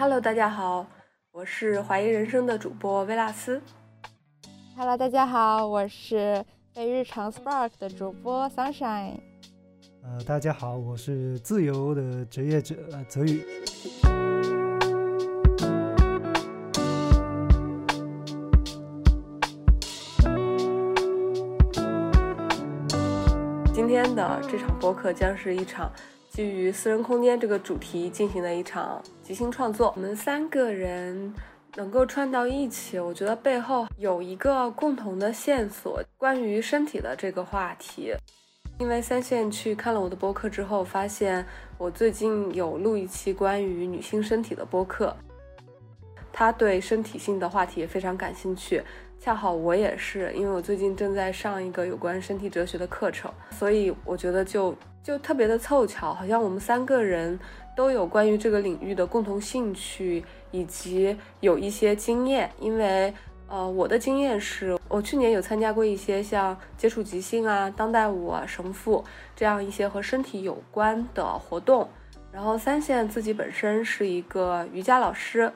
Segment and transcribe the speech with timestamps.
[0.00, 0.86] Hello，大家好，
[1.30, 3.60] 我是怀疑人生的主播薇拉斯。
[4.74, 6.42] Hello，大家好，我是
[6.74, 9.20] 被日常 Spark 的主播 Sunshine。
[10.02, 12.74] 呃，大家好，我是自由的职业者
[13.10, 13.44] 泽宇。
[23.74, 25.92] 今天的这场播客将是一场。
[26.40, 31.34] 基于私人空间这个主题进行的一场即兴创作，我们三个人
[31.74, 38.14] 能够串到一起，我觉得背后有一个共同的线索，关于身体的这个话题。
[38.78, 41.44] 因为三线去看了我的播客之后，发现
[41.76, 45.14] 我最近有录一期关于女性身体的播客，
[46.32, 48.82] 他对身体性的话题也非常感兴趣。
[49.18, 57.38] 恰好我也是，因为我最近正在上一个有关身体哲学的课程，所以我觉得就就特别的凑巧，好像我们三个人
[57.76, 62.50] 都有关于这个领域的共同兴趣，以及有一些经验。
[62.60, 63.12] 因为
[63.48, 71.88] 呃，我的经验是我去年有参加过一些像接触即兴啊、当代舞啊、神父这样一些和身体有关的活动。
[72.32, 75.52] 然后三线自己本身是一个瑜伽老师，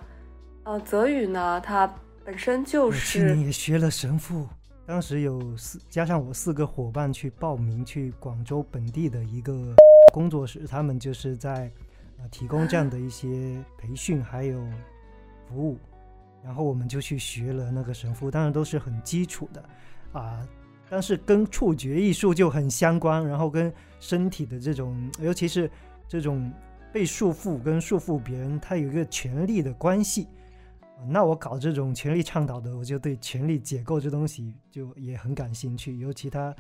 [0.64, 1.92] 呃，泽宇呢，他。
[2.26, 4.48] 本身就是去年也学了神父，
[4.86, 9.74] 当时有四加上我四个伙伴去报名去广州本地的一个
[10.12, 11.70] 工作室，他们就是在
[12.18, 14.62] 呃提供这样的一些培训还有
[15.48, 15.78] 服务，
[16.42, 19.64] 然后我们就去学了那个神父，当然都是很基础的
[20.12, 20.46] 啊，
[20.90, 25.70] 但是跟触觉艺术就很相关，然后跟身体的这种，尤其是
[26.06, 26.52] 这种
[26.92, 30.28] 被束缚跟束缚别人，它有一个权力的关系。
[31.08, 36.55] 那我搞这种权力倡导的，我就对权力解构这东西就也很感兴趣，尤其它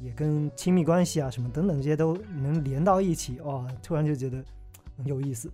[0.00, 4.42] 也跟亲密关系啊什么等等这些都能连到一起，哇，突然就觉得
[4.96, 5.50] 很有意思。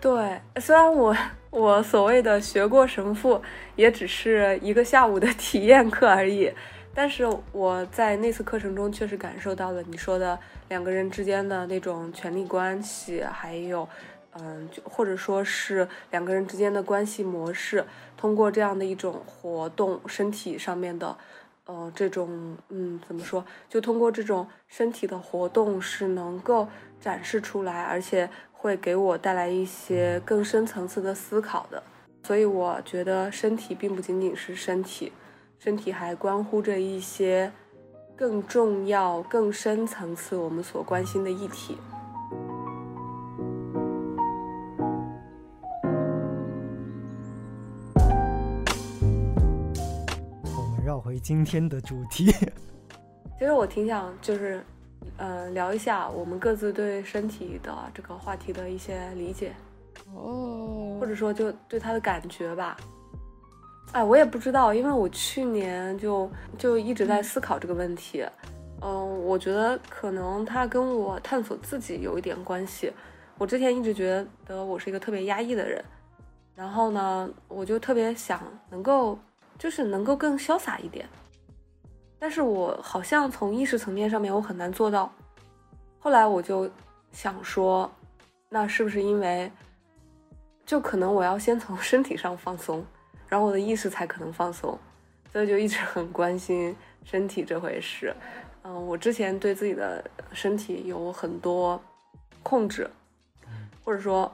[0.00, 1.16] 对，虽然我
[1.50, 3.40] 我所谓的学过神父，
[3.76, 6.52] 也只是一个下午的体验课而已，
[6.92, 13.88] 但是我在那次课程中确实感受到了你说的两个人之间的那种权力关系，还有。
[14.34, 17.84] 嗯，就或者说是两个人之间的关系模式，
[18.16, 21.16] 通过这样的一种活动，身体上面的，
[21.66, 23.44] 呃，这种，嗯，怎么说？
[23.68, 26.66] 就通过这种身体的活动是能够
[26.98, 31.82] 展示出来，而且会给我带来一些更深层次的思考的。
[32.22, 35.12] 所以我觉得身体并不仅仅是身体，
[35.58, 37.52] 身体还关乎着一些
[38.16, 41.76] 更重要、更深层次我们所关心的议题。
[51.22, 52.32] 今天的主题，
[53.38, 54.60] 其实我挺想就是，
[55.16, 59.54] 呃，聊一下我们各自对身体的这个话题的一些理解，
[60.12, 62.76] 哦，或者说就对他的感觉吧。
[63.92, 66.28] 哎，我也不知道，因为我去年就
[66.58, 68.26] 就一直在思考这个问题。
[68.80, 72.92] 嗯，我觉得可能他跟我探索自己有一点关系。
[73.38, 75.84] 我之前一直觉得我是一个特别压抑的人，
[76.56, 79.16] 然后呢，我就特别想能够。
[79.62, 81.08] 就是能够更潇洒一点，
[82.18, 85.14] 但是我好像从意识层面上面我很难做到。
[86.00, 86.68] 后来我就
[87.12, 87.88] 想说，
[88.48, 89.48] 那是不是因为，
[90.66, 92.84] 就可能我要先从 身体上放松，
[93.28, 94.76] 然后我的意识才可能放松，
[95.30, 96.74] 所以就一直很关心
[97.04, 98.12] 身体这回事。
[98.64, 101.80] 嗯，我之前对自己的身体有很多
[102.42, 102.90] 控制，
[103.84, 104.28] 或者说，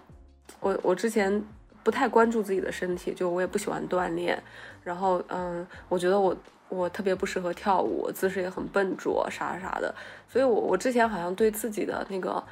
[0.61, 1.45] 我我之前。
[1.85, 4.43] 不太关注自己的身体，就我也不喜欢锻炼，
[4.89, 6.35] 然后嗯，我觉得我
[6.71, 9.95] 我特别不适合跳舞，姿势也很笨拙，啥啥的，
[10.27, 12.43] 所以我我之前好像对自己的那个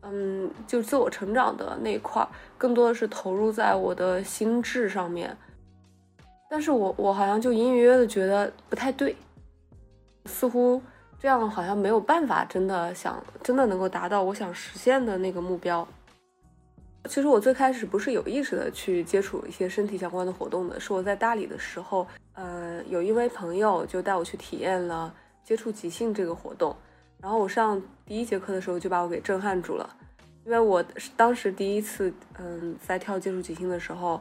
[0.00, 2.26] 嗯，就自我成长的那一块，
[2.56, 5.36] 更多的是投入在我的心智上面，
[6.48, 9.14] 但是我我好像就隐隐约约的觉得不太对，
[10.24, 10.80] 似乎
[11.20, 15.86] 这样好像没有办法真的想真的能够达到我想实现的那个目标。
[17.08, 25.12] 其实我最开始不是有意识的去接触一些身体相关的活动的，是我在大理的时候，呃，有一位朋友就带我去体验了
[25.42, 26.74] 接触即兴这个活动。
[27.20, 29.96] 然后我上第一节课的时候就把我给震撼住了，
[30.44, 30.82] 因为我
[31.16, 34.20] 当时第一次，嗯，在跳接触即兴的时候，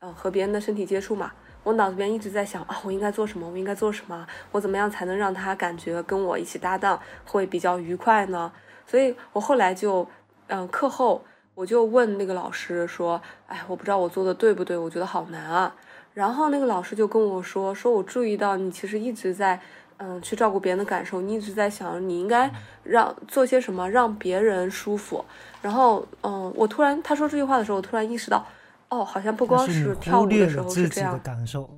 [0.00, 1.32] 呃，和别人的身体接触嘛，
[1.62, 3.46] 我脑子边一直在想啊，我应该做什么？
[3.48, 4.26] 我应该做什么？
[4.50, 8.50] 我怎么样才能让他感觉跟我一起搭档会比较愉快呢？
[8.86, 10.08] 所以我后来就，
[10.46, 11.22] 嗯，课后。
[11.54, 15.74] 我就问那个老师说：“哎，我不知道我做的对不对，我觉得好难啊。”
[16.14, 19.60] 然后那个老师就跟我说：“说我注意到你其实一直在，
[19.98, 22.50] 嗯，去照顾别人的感受，你一直在想你应该
[22.82, 25.24] 让做些什么让别人舒服。”
[25.62, 28.44] 然后，嗯，我突然他说这句话的时候，我突然意识到，
[28.88, 31.18] 哦，好像不光是跳舞的时候是这样。
[31.22, 31.68] 感受。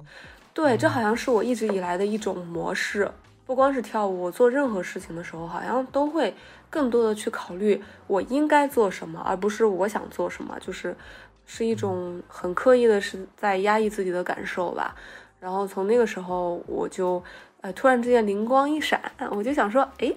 [0.52, 3.10] 对，这好像是我一直以来的一种模式。
[3.46, 6.35] 不光是跳舞，我做任何事情的时候，好像都会
[6.70, 10.96] 更多的去考虑我应该做什么，而不是我想做什么，就是
[11.44, 14.94] 是一种很刻意的是在压抑自己的感受吧。
[15.38, 17.23] 然后从那个时候，我就
[17.61, 18.99] 呃突然之间灵光一闪，
[19.31, 20.11] 我就想说，哎，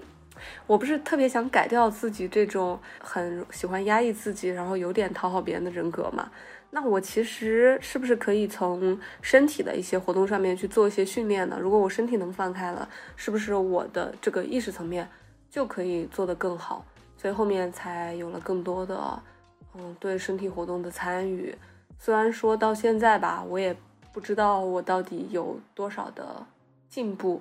[0.66, 6.30] 我不是特别想改掉自己这种很喜欢压抑自己，然后有点讨好别人的人格嘛。
[6.70, 11.58] 那我其实是不是可以从身体的一些活动上面去做一些训练呢？
[11.58, 12.86] 如果我身体能放开了，
[13.16, 15.08] 是不是我的这个意识层面
[15.50, 16.84] 就可以做得更好？
[17.16, 19.22] 所以后面才有了更多的，
[19.74, 21.56] 嗯，对身体活动的参与。
[21.98, 23.74] 虽然说到现在吧，我也
[24.12, 26.46] 不知道我到底有多少的
[26.90, 27.40] 进步，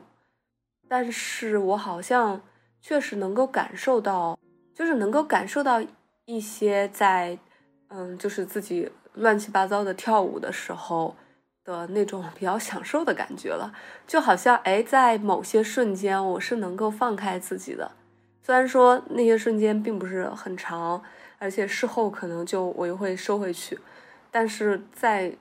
[0.88, 2.42] 但是我好像
[2.82, 4.40] 确实能够感受到，
[4.74, 5.84] 就是能够感受到
[6.26, 7.38] 一些在，
[7.90, 8.90] 嗯，就是自己。
[9.18, 11.16] 乱七八糟的跳舞的时候
[11.64, 13.74] 的那种比较享受的感觉了，
[14.08, 17.92] 就好像哎，在某些瞬间我是能够放开自己的，
[18.42, 21.04] 虽然说那些瞬间并不是很长，
[21.38, 23.78] 而且事后可能就我又会收回去，
[24.32, 25.34] 但是在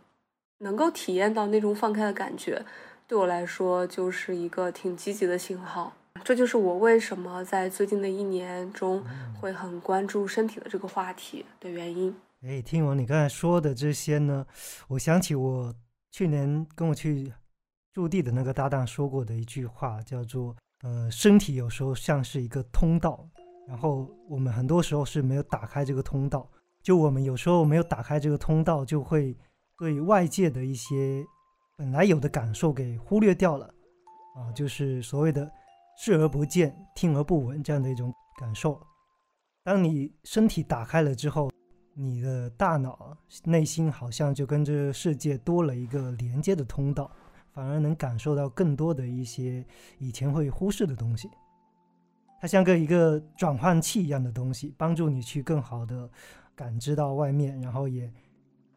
[0.59, 2.65] 能够体验到那种放开的感觉，
[3.07, 5.93] 对我来说就是一个挺积极的信号。
[6.25, 9.05] 这就是我为什么在最近的一年中
[9.39, 12.17] 会很关注身体的这个话题的原因。
[12.43, 14.47] 哎，听完你刚才说的这些呢，
[14.89, 15.75] 我想起我
[16.13, 17.33] 去年跟我去
[17.93, 20.55] 驻地的那个搭档说过的一句话，叫做
[20.85, 23.27] “呃，身体有时候像是一个通道，
[23.67, 26.49] 然后我们很多时候是没有打开这个通道，
[26.83, 29.37] 就我们有时候没有打开这个通道，就会
[29.79, 31.25] 对外界的一些
[31.77, 33.67] 本来有的感受给忽略掉了，
[34.37, 35.51] 啊，就是所谓的
[35.99, 38.81] 视而不见、听而不闻这样的一种感受。
[39.65, 41.51] 当你身体打开了之后，
[41.99, 47.11] 你的大脑内心好像就跟这个世界多了一个连接的通道，
[47.55, 49.65] 反而能感受到更多的一些
[49.99, 51.31] 以前会忽视的东西。
[52.39, 56.07] 它像个一个转换器一样的东西，帮助你去更好的
[56.55, 58.13] 感知到外面，然后也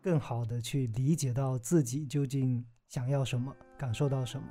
[0.01, 4.47] 更好的去理解到自己究竟想要什么，感受到什么。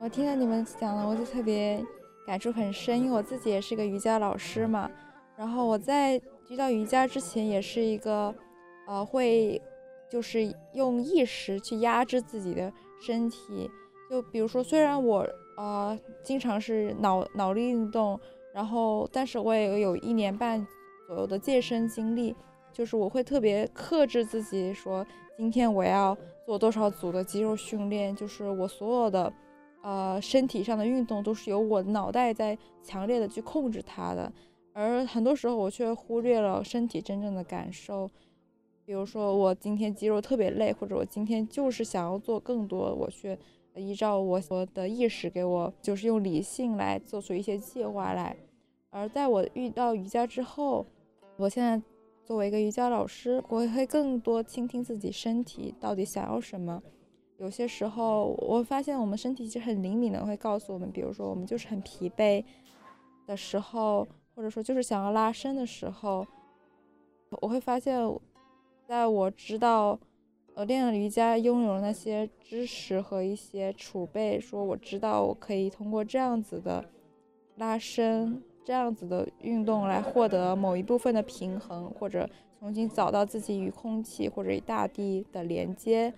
[0.00, 1.80] 我听到你们讲了，我就特别
[2.26, 4.90] 感触很深，因为我自己也是个瑜伽老师嘛，
[5.36, 6.20] 然后我在。
[6.50, 8.34] 遇到瑜伽之前也是一个，
[8.88, 9.62] 呃，会
[10.10, 13.70] 就是用意识去压制自己的身体。
[14.10, 15.24] 就比如说，虽然我
[15.56, 18.18] 呃经常是脑脑力运动，
[18.52, 20.66] 然后但是我也有一年半
[21.06, 22.34] 左右的健身经历，
[22.72, 25.06] 就是我会特别克制自己，说
[25.36, 29.32] 今天我要做多少组的肌肉训练，就是我所有的
[29.84, 34.32] 呃身体上的运动都是由我脑袋在强烈的去控制它的。
[34.72, 38.08] 而很多时候，我却忽略了身体真正的感受。
[38.86, 43.38] 比如说，我今天肌肉特别累，或者我今天就是想要做更多，我却
[43.76, 48.36] 依照我我的意识给我，就是用理性来做出一些计划来。
[48.90, 50.84] 而在我遇到瑜伽之后，
[51.36, 51.80] 我现在
[52.24, 56.82] 作为一个瑜伽老师，我会更多倾听自己身体到底想要什么。
[57.38, 62.44] 有些时候，我发现我们身体其实很灵敏的，会告诉我们，比如说我们就是很疲惫
[63.26, 64.06] 的时候。
[64.40, 66.26] 或者说，就是想要拉伸的时候，
[67.42, 68.00] 我会发现，
[68.88, 70.00] 在我知道，
[70.54, 76.82] 呃，练了瑜伽，拥有了那些知识和一些储备，说我知道我可以通过这样子的
[77.56, 82.26] 拉伸，这样子的运动来获得某一部分的平衡，或者
[82.58, 86.14] 重新找到自己与空气或者与大地的连接，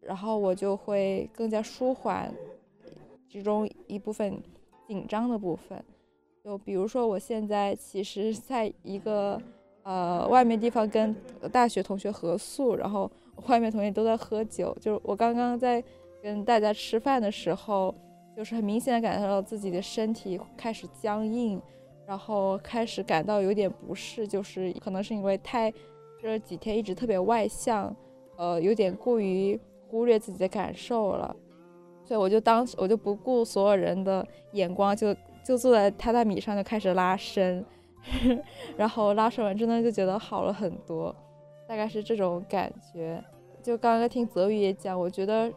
[0.00, 2.34] 然后我就会更加舒缓
[3.28, 4.42] 其中一部分
[4.88, 5.84] 紧张的部分。
[6.42, 9.40] 就比如说，我现在其实在一个
[9.82, 11.14] 呃外面地方跟
[11.52, 13.10] 大学同学合宿，然后
[13.46, 14.74] 外面同学都在喝酒。
[14.80, 15.84] 就是我刚刚在
[16.22, 17.94] 跟大家吃饭的时候，
[18.34, 21.60] 就是很明显的感受到自己的身体开始僵硬，
[22.06, 25.70] 然后开始感到有点不适，就是可能是因为太
[26.18, 27.94] 这几天一直特别外向，
[28.38, 31.36] 呃，有点过于忽略自己的感受了，
[32.02, 35.14] 所以我就当时我就不顾所有人的眼光就。
[35.44, 37.64] 就坐在榻榻米上就开始拉伸，
[38.76, 41.14] 然后拉伸完真的就觉得好了很多，
[41.66, 43.22] 大概是这种感觉。
[43.62, 45.52] 就刚刚听泽宇也讲，我觉得，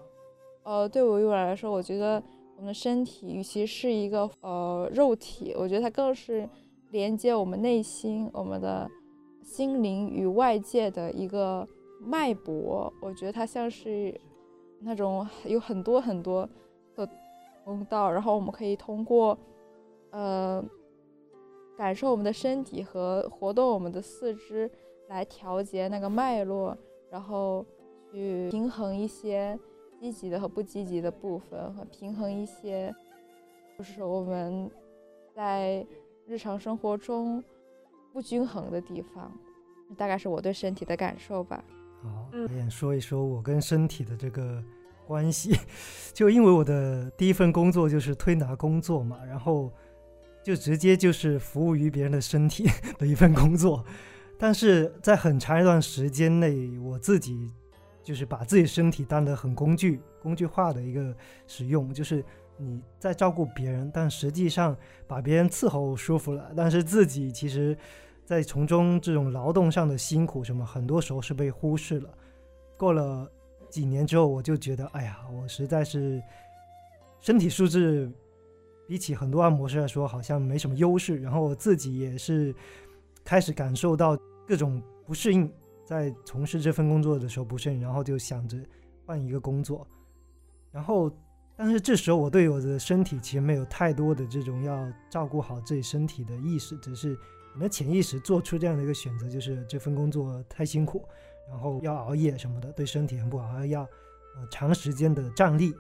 [0.64, 2.22] 呃，对我我来说，我觉得
[2.56, 6.48] 我们的身体与其是一个呃肉体，我觉得它更是
[6.92, 8.90] 连接我们内心、我们的
[9.42, 11.68] 心灵与外界的一个
[12.02, 12.92] 脉搏。
[13.02, 14.20] 我觉得它像是
[14.80, 16.48] 那种有很多很多
[16.96, 17.08] 的
[17.64, 19.38] 通道，然后我们可以通过。
[20.14, 20.64] 呃，
[21.76, 24.70] 感受我们的身体和活动我们的四肢，
[25.10, 26.78] 来调节那个脉络，
[27.10, 27.66] 然后
[28.12, 29.58] 去平衡一些
[30.00, 32.94] 积极的和不积极的部分，和平衡一些
[33.76, 34.70] 就是我们
[35.36, 35.84] 在
[36.28, 37.44] 日常生活中
[38.12, 39.32] 不均衡的地方。
[39.98, 41.64] 大概是我对身体的感受吧。
[42.02, 44.64] 好，我也说一说我跟身体的这个
[45.06, 45.56] 关系。
[46.14, 49.72] 就因为我的第一份工作就是推拿工作嘛，然后
[50.44, 53.84] 就直接就是服务于别人的身体的一份工作。
[54.38, 57.50] 但是在很长一段时间内，我自己
[58.04, 61.16] 就是把自己身体当得很工具、工具化的一个
[61.48, 62.24] 使用，就是
[62.58, 64.76] 你在照顾别人，但实际上
[65.08, 67.78] 把别人伺候舒服了，但是自己其实。
[68.26, 72.10] 在从中这种劳动上的辛苦什么，很多时候是被忽视了。
[72.78, 73.30] 过了
[73.70, 76.24] 几年之后，我就觉得，哎呀，我实在是
[77.20, 78.10] 身体素质
[78.88, 81.22] 比起很多按摩师来说，好像没什么优势。
[81.22, 82.54] 然后我自己也是
[83.24, 85.52] 开始感受到各种不适应，
[85.86, 88.58] 在从事这份工作的时候不适应，然后就想着
[89.06, 89.88] 换一个工作。
[90.72, 91.12] 然后，
[91.56, 97.18] 但是这时候我对我的身体其实没有太多的这种要照顾好自己身体的意识，只是。
[97.54, 101.08] 可能潜意识做出这样的一个选择，就是这份工作太辛苦，
[101.48, 105.72] 然后要熬夜什么的，对身体很不好，还要呃长时间的站立。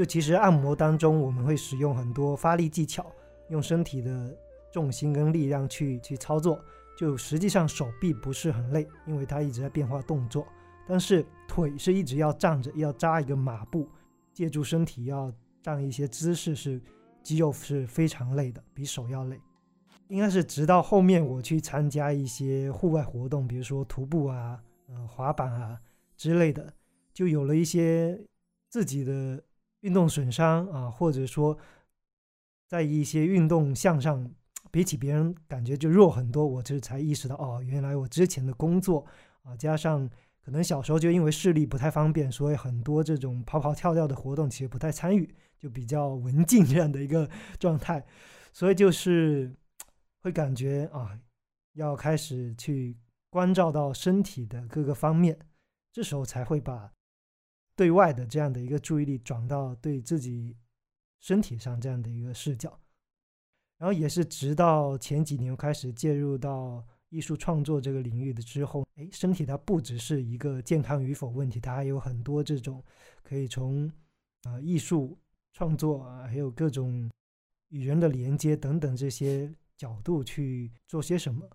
[0.00, 3.04] 就其实按摩当中，我们会使用很多发力技巧，
[3.50, 4.34] 用身体的
[4.72, 6.58] 重心跟力量去去操作。
[6.96, 10.46] 就实际上手臂不是很累，因为它一直在变化动作，
[10.88, 13.86] 但是腿是一直要站着，要扎一个马步，
[14.32, 15.30] 借助身体要
[15.60, 16.80] 站一些姿势，是
[17.22, 19.38] 肌肉是非常累的，比手要累。
[20.08, 25.78] 应该是直到后面我去参加一些户外活动，比如说徒步啊、呃滑板啊
[26.16, 26.72] 之类的，
[27.12, 28.18] 就有了一些
[28.70, 29.42] 自己的
[29.80, 31.56] 运动损伤啊，或者说
[32.68, 34.30] 在一些运动项上
[34.70, 36.46] 比起别人感觉就弱很多。
[36.46, 39.04] 我这才意识到，哦，原来我之前的工作
[39.42, 40.08] 啊，加上
[40.44, 48.04] 可能小时候就因为视力不太方便，所以很多这种跑跑跳跳的活动其实不太参与，就比较文静这样的一个 状态，
[48.52, 49.54] 所以就是。
[50.22, 51.18] 会感觉啊，
[51.72, 52.94] 要开始去
[53.30, 55.38] 关照到身体的各个方面，
[55.90, 56.92] 这时候才会把
[57.76, 60.56] 对外的这样的一个注意力转到对自己
[61.18, 62.78] 身体上这样的一个视角。
[63.78, 72.84] 然后也是直到前几年开始介入到艺术创作这个领域的之后，哎，身体它不只是一个健康与否问题，它还有很多这种
[73.22, 73.90] 可以从
[74.42, 75.18] 啊艺术
[75.52, 77.10] 创作啊，还有各种
[77.68, 79.52] 与人的连接等等这些。
[79.80, 81.48] 角度去做些什么，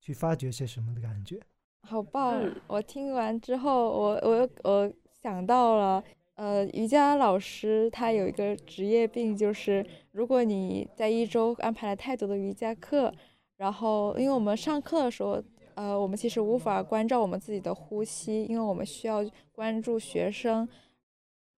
[0.00, 1.38] 去发掘些什么的感觉，
[1.82, 2.42] 好棒！
[2.68, 4.94] 我听完之后，我我我
[5.26, 6.04] 想到了，
[6.36, 13.12] 呃，瑜伽老师他有一个职业病，就是如果你在一周安排了太多的瑜伽课，
[13.56, 15.42] 然后因为我们上课的时候，
[15.74, 20.68] 呃，我们其实无法关照我们自己的呼吸，因为我们需要关注学生。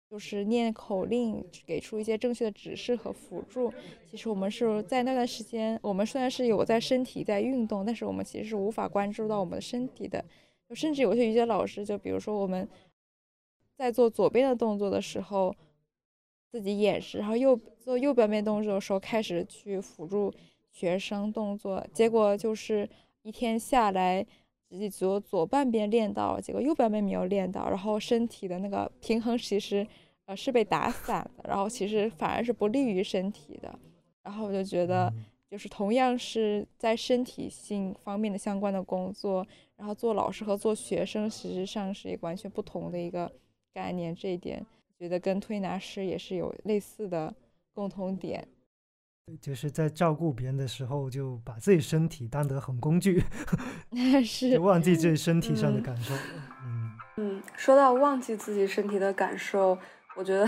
[0.09, 3.73] 就是念口令，给出一些正确的指示和辅助。
[4.09, 10.25] 其实我们是在那段时间，我们虽然是有在身体在运动，但是我们其实是无法关注到我们的身体的。
[10.75, 12.69] 甚至有些瑜伽老师，就比如说我们
[13.76, 15.54] 在做左边的动作的时候，
[16.50, 20.33] 自己演示，然后右做右边面动作的时候，开始去辅助
[20.71, 22.88] 学生动作，结果就是
[23.23, 24.26] 一天下来，
[24.68, 29.87] 自己左左半边练到，结果右半边没有练到，然后身体的那个平衡其实。
[30.28, 33.73] 呃，是被打散的，然后其实反而是不利于身体的。
[34.25, 35.09] 然后我就觉得，
[35.49, 43.30] 就是同样是在身体性方面的相关的工作，然后做老师和做学生，实际上是一个完全不同的一个
[43.76, 44.14] 概念。
[44.14, 44.64] 这一点，
[44.99, 47.35] 觉得跟推拿师也是有类似的
[47.75, 48.49] 共同点。
[49.42, 53.23] 就是在照顾别人的时候，就把自己身体当得很工具
[54.25, 56.14] 是忘记自己身体上的感受。
[56.64, 59.76] 嗯嗯，说到忘记自己身体的感受。
[60.16, 60.47] 我觉得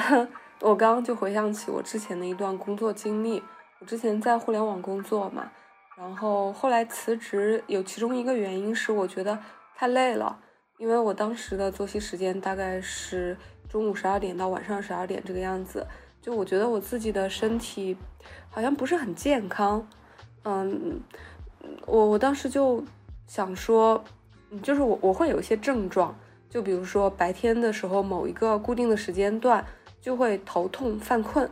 [0.60, 3.42] 我刚刚就回想起我之前的一段工作经历。
[3.80, 5.52] 我之前在互联网工作嘛，
[5.96, 9.38] 然后后来辞职，有其中一个原因是我觉得
[9.76, 10.40] 太累了，
[10.78, 13.36] 因为我当时的作息时间大概是
[13.68, 15.84] 中午十二点到晚上十二点这个样子，
[16.22, 17.96] 就我觉得我自己的身体
[18.48, 19.86] 好像不是很健康。
[20.44, 21.00] 嗯，
[21.84, 22.82] 我我当时就
[23.26, 24.02] 想说，
[24.62, 26.16] 就是我我会有一些症状。
[26.48, 29.62] 就比如说白天的时候，某一个固定的时间段
[30.00, 31.50] 就会头痛犯困，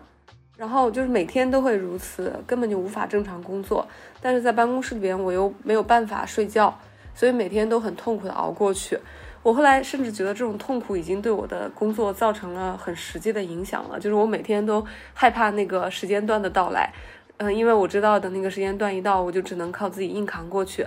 [0.57, 3.87] 然后就是每天都会如此，根本就无法正常工作。
[4.23, 6.79] 但是在办公室里边，我又没有办法睡觉，
[7.17, 8.97] 所以每天都很痛苦的熬过去。
[9.43, 16.93] 我后来甚至觉得这种痛苦已经对我的工作造成了很实际的影响了，就是我每天都害怕那个时间段的到来，
[17.39, 20.87] 嗯，因为我知道等那个时间段一到，我就只能靠自己硬扛过去。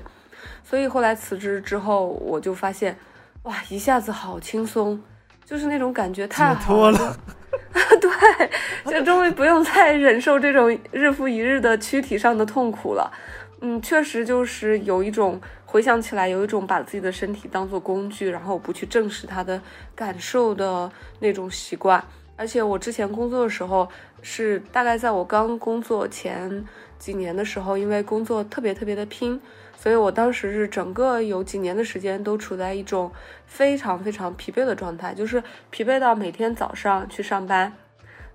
[0.64, 2.98] 所以后来辞职之后，我就发现。
[3.44, 5.02] 哇，一下子好轻松，
[5.46, 7.18] 就是那种感觉太好脱了。
[8.02, 13.10] 对，就终于不用再忍受这种日复一日的躯体上的痛苦了。
[13.62, 15.40] 嗯，确实就是有一种
[15.72, 19.62] 回想起来，有一种把自己的身体当做工具，然后不去正视它的
[19.94, 22.04] 感受的那种习惯。
[22.36, 23.88] 而且我之前工作的时候，
[24.24, 26.66] 是大概在我刚工作前
[26.98, 29.40] 几年的时候，因为工作特别特别的拼，
[29.78, 33.12] 所以我当时是整个有几年的时间都处在一种
[33.46, 37.72] 非常非常疲惫的状态，就是疲惫到每天早上去上班，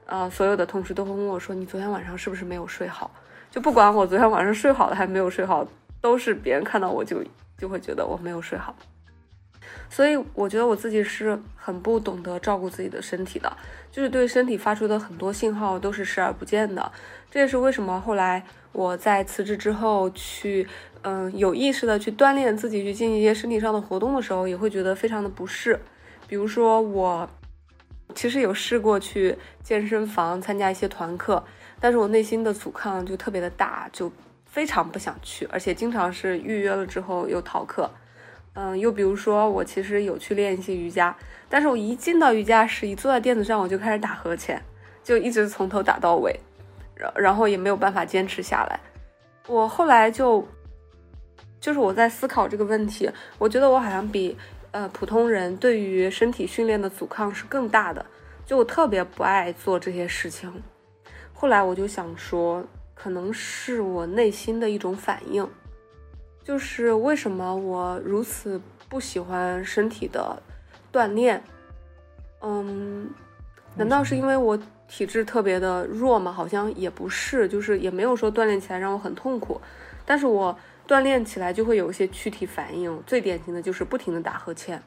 [0.06, 3.10] 呃，所有的同事都会问我说：“你昨天晚上是不是没有睡好？”
[3.50, 5.66] 就不管我昨天晚上睡好了还没有睡好，
[6.04, 7.24] 都是别人看到我就
[7.56, 8.76] 就会觉得我没有睡好。
[9.88, 13.50] 所以我觉得我自己是很不懂得照顾自己的身体的，
[13.90, 16.92] 就是对身体发出的很多信号都是视而不见的。
[17.30, 20.68] 这也是为什么后来我在辞职之后去，
[21.00, 25.80] 嗯，有意识的去锻炼自己，去进行一些身体上的活动的时候，也会觉得非常的不适。
[26.28, 27.26] 比如说我
[28.14, 31.42] 其实有试过去健身房参加一些团课。
[31.80, 34.10] 但是我内心的阻抗就特别的大，就
[34.54, 37.90] 非常不想去，而且经常是预约了之后又逃课。
[38.52, 41.12] 嗯，又比如说我其实有去练一些瑜伽，
[41.48, 44.62] 但是我一进到瑜伽室，一坐在垫子上，我就开始打呵欠，
[45.02, 46.38] 就一直从头打到尾，
[46.94, 48.78] 然然后也没有办法坚持下来。
[49.48, 50.46] 我后来就，
[51.58, 54.36] 就是我在思考这个问题，我觉得我好像比
[54.70, 58.06] 呃普通人对于身体训练的阻抗是更大的，
[58.46, 60.62] 就我特别不爱做这些事情。
[61.32, 62.64] 后来我就想说，
[62.94, 65.48] 可能是我内心的一种反应，
[66.42, 70.40] 就是为什么我如此不喜欢身体的
[70.92, 71.42] 锻炼？
[72.40, 73.10] 嗯，
[73.76, 76.30] 难道是因为我体质特别的弱吗？
[76.30, 79.60] 好像也不是，就是也没有说锻炼起来让我很痛苦，
[80.06, 84.82] 但是我锻炼起来就会有一些躯体反应，最典型的就是不停的打呵欠。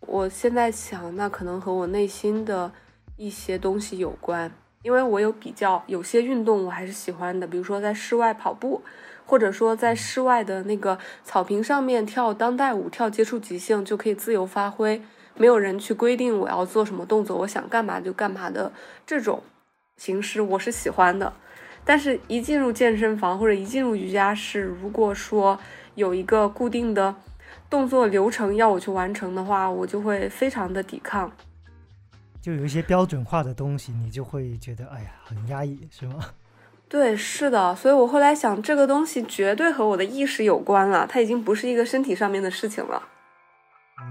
[0.00, 2.72] 我现在想，那可能和我内心的
[3.16, 4.50] 一些东西有关。
[4.84, 8.82] 因为我有比较，有些运动我还是喜欢的，比如说在室外跑步，
[9.24, 15.00] 或者说在室外的那个草坪上面跳当代舞、跳接触即兴，就可以自由发挥，
[15.36, 18.70] 没有人去规定我要做什么动作，我想干嘛就干嘛的
[19.06, 19.42] 这种
[19.96, 21.32] 形式，我是喜欢的。
[21.86, 25.58] 但是，一进入健身房或者一进入瑜伽室，如果说
[25.94, 27.14] 有一个固定的
[27.70, 31.32] 动作流程要我去完成的话，我就会非常的抵抗。
[32.44, 36.20] 就有一些标准化的东西，你就会觉得哎呀很压抑，是吗？
[36.90, 37.74] 对，是的。
[37.74, 43.02] 所以我后来想，这个东西绝对和我的意识有关了，它已经不是一个身体上面的事情了。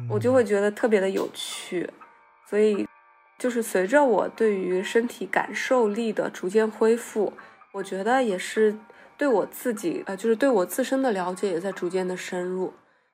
[0.09, 1.87] 我就会觉得特别的有趣。
[2.49, 2.87] 所以，
[3.37, 7.31] 就是随着我对于身体感受力的逐渐恢复，
[7.71, 8.75] 我觉得也是
[9.15, 12.73] 对我自己，呃，就是对我自身的了解也在逐渐的深入。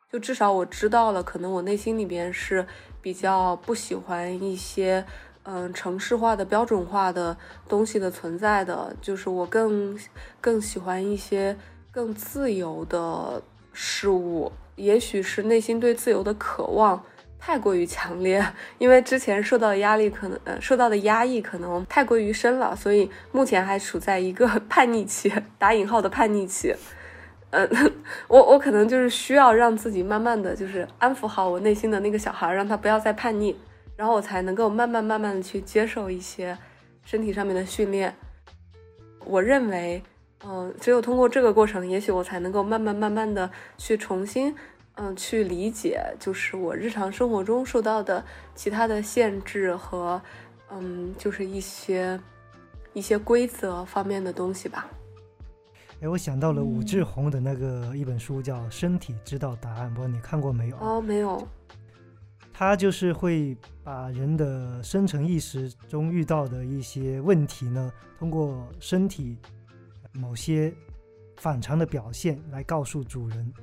[0.09, 2.65] 就至少我知道了，可能我内心里边是
[3.01, 5.05] 比较不喜欢一些，
[5.43, 7.35] 嗯，城市化的标准化的
[7.67, 9.97] 东西的存在的，就是我更
[10.41, 11.57] 更喜欢一些
[11.91, 13.41] 更自由的
[13.73, 14.51] 事物。
[14.75, 17.03] 也许是内心对自由的渴望
[17.37, 18.45] 太过于强烈，
[18.79, 26.73] 因为之前受到的压力可能，呃，受到的压抑可能太过于深了，所以目前还处在一个 叛逆期，打引号的叛逆期。
[27.51, 27.67] 嗯，
[28.27, 33.55] 我我可能就是需要让自己慢慢的就是安抚好我内心的那个小孩，让他不要再叛逆，
[33.95, 36.57] 然后我才能够慢慢慢慢的去接受一些
[37.03, 38.15] 身体上面的训练。
[39.25, 40.01] 我认为，
[40.45, 44.55] 嗯，只有通过这个过程，也许我才能够慢慢慢慢的去重新，
[44.95, 50.21] 嗯，去理解，就是我日常生活中受到的其他的限制和，
[50.71, 52.19] 嗯，就是一些
[52.93, 54.87] 一些规则方面的东西吧。
[56.01, 60.77] 哎，我想到了武志红的那个一本书，叫《身体知道答案》，不知道你看过没有？
[60.77, 61.45] 哦，没有。
[62.53, 69.37] 他就是会把人的深层意识中遇到的一些问题呢，通过身体
[70.13, 70.73] 某些
[71.35, 73.53] 反常的表现来告诉主人，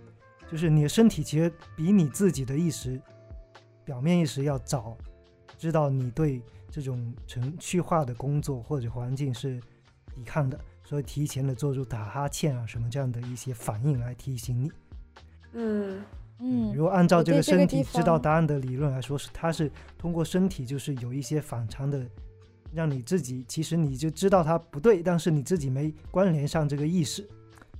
[0.51, 3.01] 就是你的身体其实比你自己的意识、
[3.83, 4.95] 表面意识要早
[5.57, 9.59] 知道你对这种程序化的工作或者环境是
[10.15, 10.61] 抵抗的。
[10.89, 14.71] 所以提前的做出打哈欠啊什么这样的一些反应来提醒你。
[15.53, 16.01] 嗯
[16.39, 16.73] 嗯。
[16.73, 19.69] 如果按照这个身体知道答案的理论来说，是它是
[19.99, 22.07] 通过身体就是有一些反常的，
[22.73, 27.27] 让你自己其实你就知道它不对，但是你自己没关联上这个意识，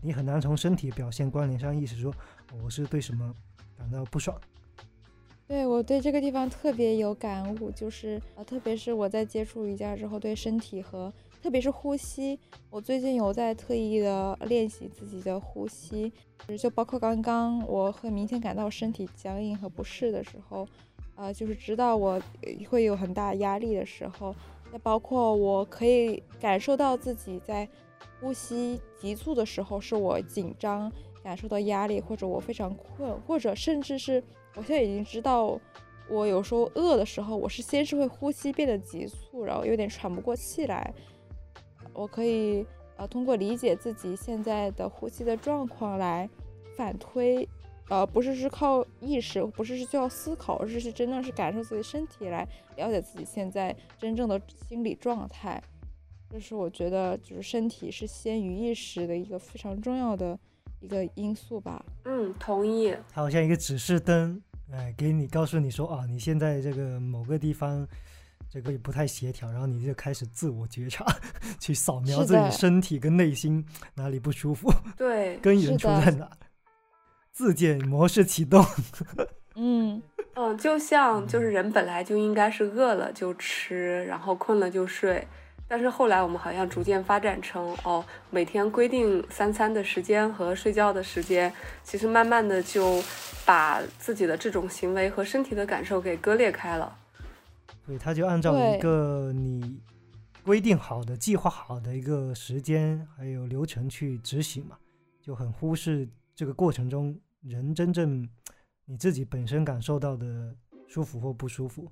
[0.01, 2.13] 你很难从身体表现关联上意识说
[2.61, 3.33] 我是对什么
[3.79, 4.37] 感到不爽。
[5.47, 12.39] 对我对这个地方特别有感悟，就是呃，特别是我在接触瑜伽之后，对身体和特别是呼吸，
[12.71, 16.13] 我最近有在特意的练习自己的呼吸，
[16.59, 20.67] 就包括刚刚我会明显感到身体僵硬和不适的时候，
[21.15, 22.21] 呃，就是知道我
[22.69, 24.35] 会有很大压力的时候，
[24.73, 27.69] 再包括我可以感受到自己在
[28.21, 30.91] 呼吸急促的时候，是我紧张
[31.23, 34.23] 感受到压力，或者我非常困，或者甚至是。
[34.59, 35.61] 我现在已经知道，
[36.09, 40.95] 我有时候饿的时候，我是先是会呼吸变得急促，然后有点喘不过气来。
[41.97, 42.65] 我可以
[42.97, 46.29] 呃通过理解自己现在的呼吸的状况来
[46.77, 47.49] 反推，
[47.89, 55.63] 呃不是是靠意识，不是是需要思考，而是是真正是感受自己身体来了解自己现在真正的心理状态。
[56.29, 60.39] 这是我觉得就是身体是先于意识的一个非常重要的
[60.81, 61.85] 一个因素吧。
[62.05, 62.95] 嗯，同意。
[63.11, 64.43] 它好像一个指示灯。
[64.73, 67.87] 哎，给你告诉你说啊，你现在这个某个地方
[68.63, 71.05] 这个不太协调，然后你就开始自我觉察，
[71.61, 73.65] 去扫描自己身体跟内心
[73.95, 76.29] 哪里不舒服，对， 根源出在哪，
[77.33, 78.65] 自检模式启动。
[79.57, 80.03] 嗯
[80.35, 85.27] 嗯，就像就是人本来就应该是饿了就吃，然后困了就睡。
[85.69, 93.03] 但是后来我们好像逐渐发展成哦，每天规定三餐的时间和睡觉的时间，其实慢慢的就
[93.45, 96.97] 把自己的这种行为和身体的感受给割裂开了。
[97.87, 99.81] 对，他就按照一个你
[100.43, 104.77] 规定好的、计划好的一个时间还有流程去执行嘛，
[105.21, 108.29] 就很忽视这个过程中人真正
[108.85, 110.55] 你自己本身感受到的
[110.89, 111.91] 舒服或不舒服。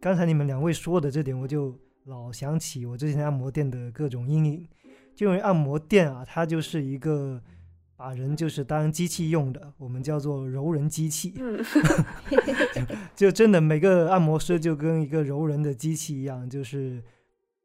[0.00, 1.78] 刚才你们两位说的这点，我就。
[2.06, 4.68] 老想起我之前按摩店的各种阴影，
[5.14, 7.40] 就因为按摩店啊，它就是一个
[8.02, 11.34] 把人就是当机器用的，我们叫做柔人机器。
[13.14, 17.00] 就真的每个按摩师就跟一个柔人的机器一样，就是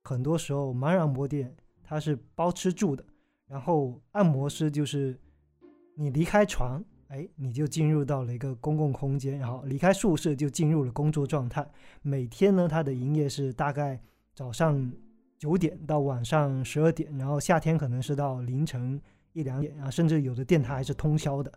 [0.04, 1.52] 很多时候盲人按摩店
[1.84, 3.04] 它是包吃住的，
[3.48, 5.20] 然后按摩师就是
[5.96, 11.68] 你离开床，哎，你就进入到了一个公共空间，然后离开宿舍就进入了工作状态。
[12.04, 14.00] 每天呢，它的营业是大概。
[14.36, 14.92] 早上
[15.40, 19.02] 九点到晚上十二点，然后夏天可能是到凌晨
[19.38, 21.52] 一两点啊，甚至有的电台还是通宵的。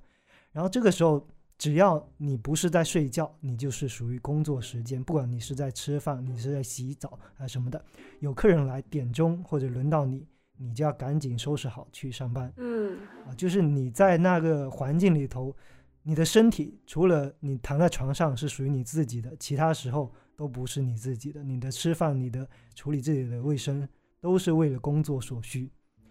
[0.52, 5.02] 然后这个时候，只要你不是在睡觉，你就是属于工作时间。
[5.02, 7.82] 不管你是在吃饭，你是在洗澡啊什么的，
[8.18, 12.52] 有客人来点钟或者轮到你，你就要赶紧收拾好去上班。
[12.56, 15.56] 嗯，啊，就是你在那个环境里头，
[16.02, 20.12] 你的身体除了你躺在床上是属于你自己的，其他时候。
[20.40, 23.86] 都不是你自己的，你的吃饭、你的处理自己的卫生，
[24.22, 25.70] 都是为了工作所需。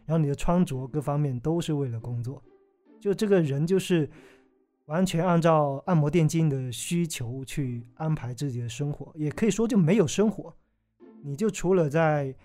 [0.10, 2.42] 然后你的穿着各方面都是为了工作。
[3.00, 4.10] 就这个人就是
[4.86, 10.52] 完全按照按摩店经营的需求去安排自己的生活，也可以说就没有生活。
[11.22, 12.36] 你就除了在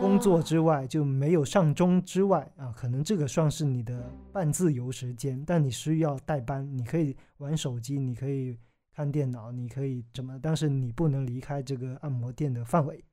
[0.00, 5.40] 工作之外，就没有上钟之外啊，可能这个算是你的半自由时间。
[5.46, 8.58] 但你需要代班，你可以玩手机，你可以。
[8.96, 13.04] 看电脑你可以怎么，但是你不能离开这个按摩店的范围。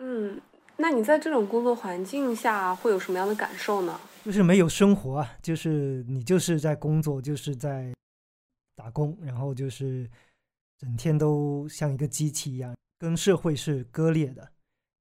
[0.00, 0.40] 嗯，
[0.78, 3.98] 那你在这种工作环境下会有什么样的感受呢？
[4.24, 7.94] 就是没有生活啊，就是你就是在工作，就是在
[8.74, 10.08] 打工，然后就是
[10.78, 14.48] 整天都像一个机器一样，跟社会是割裂的。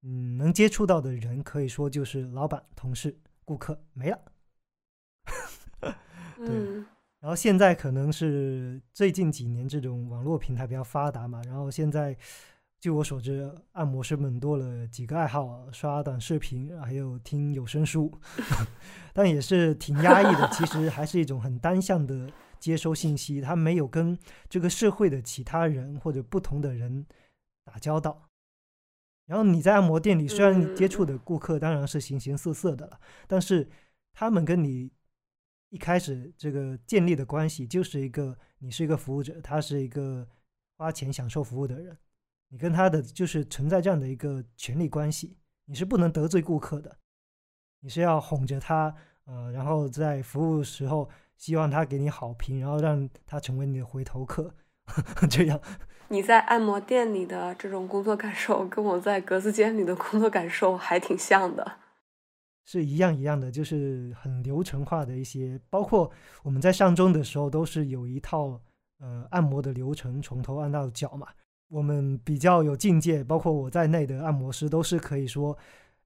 [0.04, 4.22] 嗯，能接触到的人可以说就是老板、同事、顾客没了。
[6.38, 6.86] 对。
[7.20, 12.16] 然后现在可能是最近几年这种网络平台比较发达嘛，然后现在
[12.80, 18.12] 据我所知，按摩师们多了几个爱好，刷短视频，还有听有声书，
[19.14, 20.48] 但也是挺压抑的。
[20.52, 24.18] 其实还是一种很单向的接收信息，他没有跟
[24.50, 27.06] 这个社会的其他人或者不同的人
[27.64, 28.30] 打交道。
[29.26, 33.70] 然后你在按摩店里，虽然你接触的顾客当然是形形色色的了，但是
[34.14, 34.92] 他们跟你。
[35.72, 40.26] 一开始这个建立的关系就是一个，你是一个服务者，他是一个
[40.78, 41.98] 花钱享受服务的人，
[42.50, 46.98] 你跟他的就是存在这样的一个权利关系，你是不能得罪顾客的，
[47.82, 54.54] 你是要哄着他，呃，然后在服务时候希望他给你好评，然后让他成为你的回头客，
[55.30, 55.60] 这样。
[56.10, 61.80] 你在按摩店里的这种工作感受，跟我在格子间里的工作感受还挺像的。
[62.64, 66.12] 是一样一样的，就是很流程化的一些，包括
[66.44, 68.62] 我们在上钟的时候都是有一套
[69.00, 71.28] 呃按摩的流程，从头按到脚嘛。
[71.70, 75.58] 我们比较有境界，包括我在内的按摩师都是可以说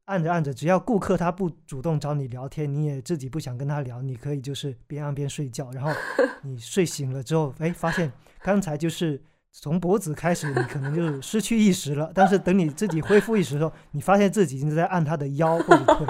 [0.06, 5.92] 按着按着，只要顾客他不主动找你聊天，你也自己不想跟他聊，你可以就是边按边睡觉，然后
[6.42, 16.08] 你睡醒了之后，哎，发现刚才就是从脖子开始，你可能就是失去意识了，但是等你自己恢复意识的时候，你发现自己已经在按他的腰或者腿，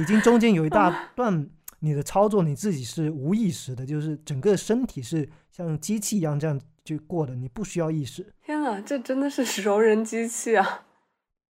[0.00, 8.34] 已经中间有一大 段你的操作你自己是无意识的，就是整个身体是像机器一样这样就过了，你不需要意识。
[8.44, 10.86] 天啊，这真的是 熟人机器啊！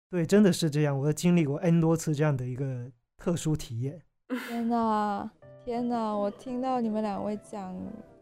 [0.08, 4.00] 对，真的是这样，我经历过 N 多次这样的一个特殊体验。
[4.48, 5.28] 天呐，
[5.64, 6.16] 天呐！
[6.16, 7.76] 我听到你们两位讲，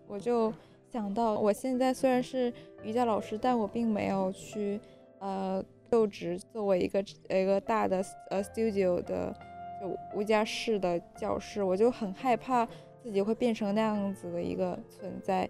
[0.07, 0.53] 我就
[0.91, 4.81] 想到，我现在虽然是瑜伽老师，但我并没有去
[5.19, 9.37] 呃就职作为一个一个大的呃 studio 的
[9.81, 12.67] 就瑜伽室的教师，我就很害怕
[13.03, 15.49] 自己会变成那样子的一个存在。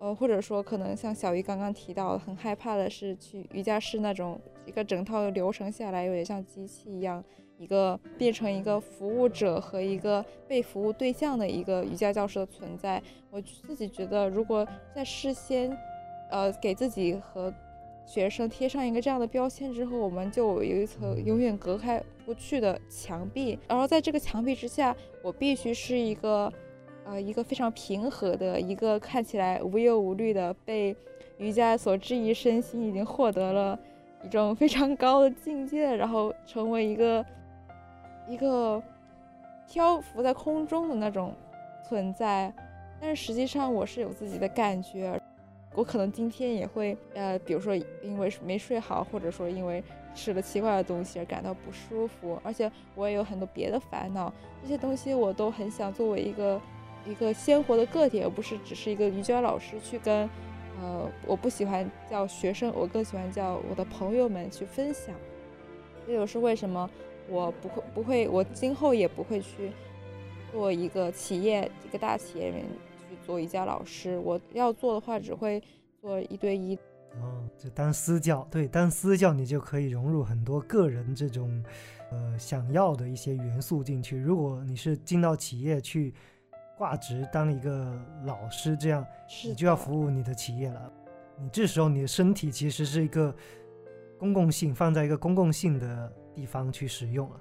[0.00, 7.22] 呃，或者说，可能像小鱼刚刚提到，很害怕的是去瑜伽室那种一个整套流程下来，有点像机器一样，
[7.58, 13.02] 一个变成一个服务者和一个被服务对象的一个瑜伽教师的存在。
[13.30, 15.70] 我自己觉得，如果在事先，
[16.30, 17.52] 呃，给自己和
[18.06, 26.50] 学生贴上一个这样的标签之后，我们就有一层永远隔开不去的墙壁，然后在这个墙壁之下，我必须是一个。
[27.10, 30.94] 呃，一个非常平和的，一个看起来无忧无虑的，被
[31.38, 33.76] 瑜伽所治愈身心，已经获得了
[34.22, 37.26] 一种非常高的境界，然后成为一个
[38.28, 38.80] 一个
[39.68, 41.34] 漂浮在空中的那种
[41.88, 42.54] 存在。
[43.00, 45.20] 但是实际上，我是有自己的感觉，
[45.74, 49.82] 我可能今天也会，呃，比如说因为没睡好，或者说因为
[50.14, 56.60] 吃了奇怪的东西而感到不舒服，而且我也有很多别的烦恼，这些东西我都很想作为一个。
[57.06, 60.28] 一个鲜活的个体，而不是只是一个瑜伽老师去跟，
[60.80, 65.14] 呃，我不喜欢叫学生，我更喜欢叫我的朋友们去分享。
[66.06, 66.88] 这就是为什么
[67.28, 69.72] 我不会不会，我今后也不会去
[70.52, 72.60] 做一个企业一个大企业人
[73.08, 74.18] 去做瑜伽老师。
[74.18, 75.62] 我要做的话，只会
[76.02, 76.76] 做一对一。
[77.14, 81.64] 哦，就当私教，对，当私教你就可以融入很多个人这种，
[82.10, 84.18] 呃，想要的一些元素进去。
[84.18, 86.12] 如果你是进到企业去。
[86.80, 89.06] 挂职当一个老师，这样
[89.44, 90.90] 你就要服务你的企业了。
[91.38, 93.34] 你这时候你的身体其实是一个
[94.18, 97.36] 公共性，放在一个公共性的地方去使用了。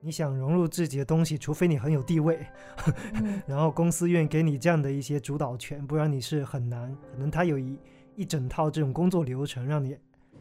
[0.00, 2.46] 你想融入自己的东西，除非你很有地位，
[3.44, 6.96] 然后公司愿意给你这样的一些主导权，不然你是很难。
[7.10, 7.76] 可能他有一
[8.14, 9.98] 一整套这种工作流程让你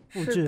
[0.07, 0.47] 复制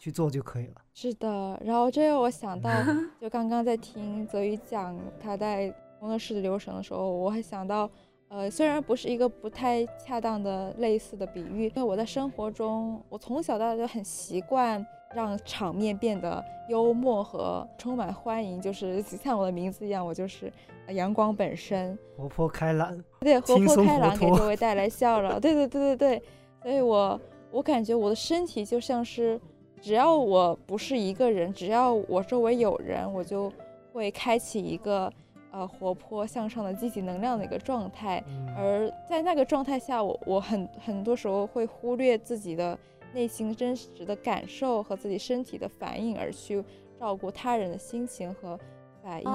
[0.00, 0.82] 去做就可以了。
[0.94, 2.68] 是的，然后这让我想到，
[3.20, 5.72] 就刚刚在听泽宇讲他在。
[6.00, 7.88] 工作室的流程的时候，我还想到，
[8.28, 14.84] 呃，虽然不是一个不太恰当的类似的比喻，因为我在生活中，我从小到大就很习惯
[15.14, 20.50] 让场面变得幽默和充满欢迎，就是像我的名字一样，我就是
[20.88, 26.22] 阳光本身，活泼开朗，对，活泼开朗，给各位带来笑容，对对对对对，
[26.62, 29.38] 所以我我感觉我的身体就像是，
[29.82, 33.52] 只要我不是一个人，只要我周围有人，我就
[33.92, 35.12] 会开启一个。
[35.52, 38.22] 呃，活泼向上的积极能量的一个状态，
[38.56, 42.78] 而在那个状态下，我我很很多时候会忽略自己的
[43.12, 46.64] 内心真实的感受和自己身体的反应，而去
[47.00, 48.56] 照顾他人的心情和
[49.02, 49.30] 反应。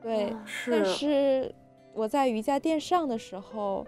[0.00, 0.32] 对，
[0.70, 1.52] 但是
[1.92, 3.84] 我在瑜伽垫上的时候，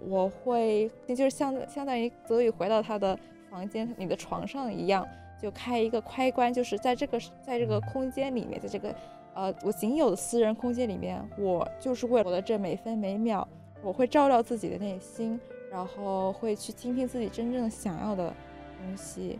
[0.00, 3.18] 我会就是相相当于泽宇回到他的
[3.50, 5.04] 房间，你的床上一样，
[5.42, 8.94] 就开一个开关，就是在这个在这个空间里面，在这个。
[9.38, 13.46] 呃，我仅有的私人空间里面，我就是为了我的这每分每秒，
[13.80, 15.38] 我会照料自己的内心，
[15.70, 18.34] 然后会去倾听自己真正想要的
[18.82, 19.38] 东西。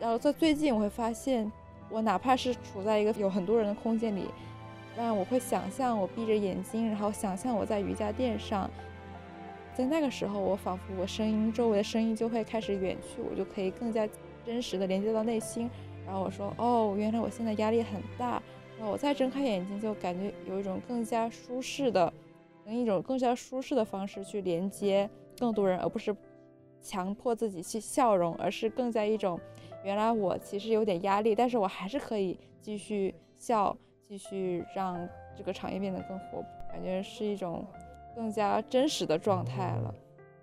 [0.00, 1.50] 然后在最近，我会发现，
[1.88, 4.24] 我哪怕是处在一个有很多人的空间里，
[4.96, 8.68] 那我会想象我闭着眼睛，然后想象我在瑜伽垫上，
[9.72, 14.04] 在那个时候，我仿佛我声音周围的声音就会开始远去，我就可以更加
[14.44, 15.70] 真实的连接到内心。
[16.04, 18.42] 然后我说，哦，原来我现在压力很大。
[18.76, 22.12] 然后我再睁开眼睛，就感觉有一种更加舒适的，
[22.66, 25.08] 用一种更加舒适的方式去连接
[25.38, 26.14] 更多人，而不是
[26.82, 29.40] 强迫自己去笑容，而是更加一种，
[29.82, 37.66] 原来我其实有点压力，但是我还是可以继续笑，继续让这个场面变得更活泼，感觉是一种
[38.14, 39.94] 更加真实的状态了。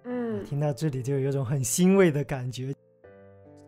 [0.05, 2.73] 嗯，听到这里就有种很欣慰的感觉。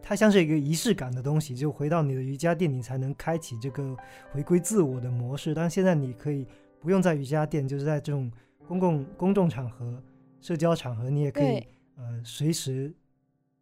[0.07, 3.97] 它像是一个仪式感的东西，就回到你的瑜伽垫，你才能开启这个
[4.31, 5.51] 回归自我的模式。
[5.51, 6.45] 但现在你可以
[6.79, 8.31] 不用在瑜伽垫，就是在这种
[8.67, 9.99] 公共公众场合、
[10.39, 11.65] 社交场合，你也可以
[11.97, 12.93] 呃随时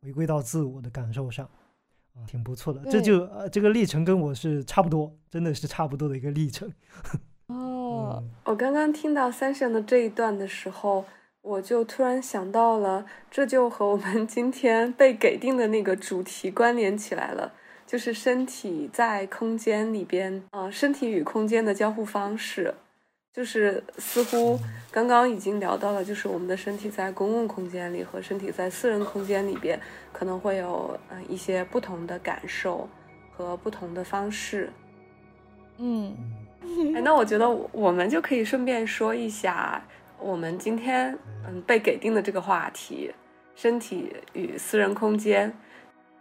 [0.01, 1.49] 回归到自我的感受上。
[2.13, 2.83] 啊，挺不错的。
[2.91, 6.69] 这就呃这个历程跟我是差不多，真的是差不多的一个历程。
[7.47, 11.05] 哦，我刚刚听到三神的这一段的时候，
[11.43, 17.51] 我就突然想到了，这就和我们今天被给定的那个主题关联起来了，
[17.85, 22.73] 就是身体在空间里边，呃，身体与空间的交互方式，
[23.33, 24.57] 就是似乎
[24.89, 29.77] 刚刚已经聊到了，就是我们的身体在公共空间里和身体在私人空间里边
[30.13, 32.87] 可能会有嗯一些不同的感受
[33.35, 34.71] 和不同的方式。
[35.77, 36.15] 嗯。
[36.95, 39.83] 哎，那我觉得我们就可以顺便说一下，
[40.23, 43.11] 我们今天嗯被给定的这个话题，
[43.55, 45.53] 身体与私人空间，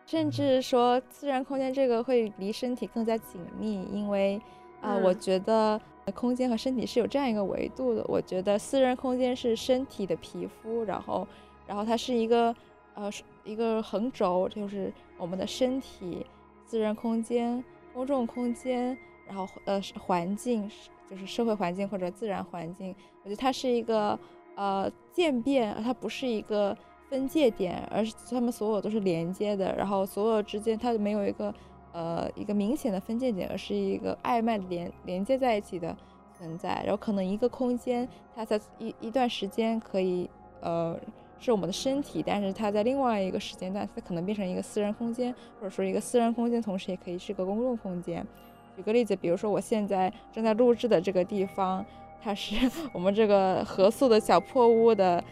[0.06, 4.40] 甚至说私人空间这个会离身体更加紧密，因为
[4.80, 5.80] 啊，我觉得
[6.14, 8.04] 空间和身体是有这样一个维度的。
[8.08, 11.26] 我觉得私人空间是身体的皮肤，然后
[11.64, 12.54] 然后它是一个
[12.94, 13.08] 呃
[13.44, 16.26] 一个横轴，就是我们的身体、
[16.66, 17.62] 私人空间、
[17.94, 18.98] 公众空间。
[19.24, 20.68] 然后呃，环境
[21.12, 24.18] 就是社会环境或者自然环境，我觉得它是一个
[24.56, 26.74] 呃渐变，它不是一个
[27.10, 29.76] 分界点，而是它们所有都是连接的。
[29.76, 31.54] 然后所有之间它没有一个
[31.92, 35.94] 呃一个明显的分界点，而是一个暧昧的连连接在一起的
[36.32, 36.82] 存在。
[36.82, 40.30] 然后可能一个空间它在一一段时间可以
[40.62, 40.98] 呃
[41.38, 48.26] 是我们的身体，但是它在另外一个时间段它可能变成一个私人空间，或者说一个私人空间同时也可以是个公共空间。
[48.76, 51.84] 举个例子，比如说我现在正在录制的这个地方，
[52.22, 52.54] 它是
[52.92, 55.22] 我们这个合宿的小破屋的，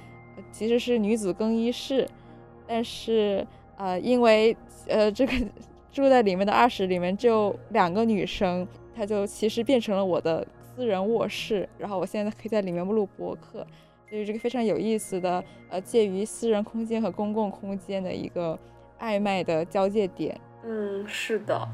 [0.52, 2.08] 其实是女子更衣室，
[2.66, 4.56] 但是呃，因为
[4.88, 5.32] 呃这个
[5.90, 13.66] 住在里面的二室里面就两个女生，它就其实变成了我的私人卧室，然后我现在可以在里面录播客，
[14.08, 18.58] 所以这个非常有意思的呃介于私人空间和公共空间的一个
[19.00, 20.38] 暧昧的交界点。
[20.62, 21.66] 嗯，是的。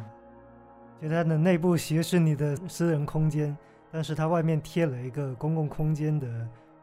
[1.08, 3.56] 就它的内部其实是你的私人空间，
[3.92, 6.26] 但是它外面贴了一个公共空间的，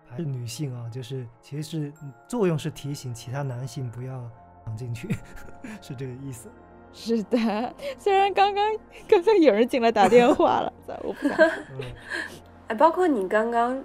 [0.09, 1.93] 还是女性啊，就是其实是
[2.27, 4.29] 作用是提醒其他男性不要
[4.63, 5.13] 闯进去，
[5.81, 6.49] 是这个意思。
[6.93, 7.37] 是的，
[7.97, 8.71] 虽然刚刚
[9.09, 11.51] 刚刚有人进来打电话了， 我不敢。
[12.69, 13.83] 哎，包括你刚刚，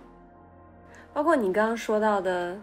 [1.13, 2.57] 包括你刚刚说到的，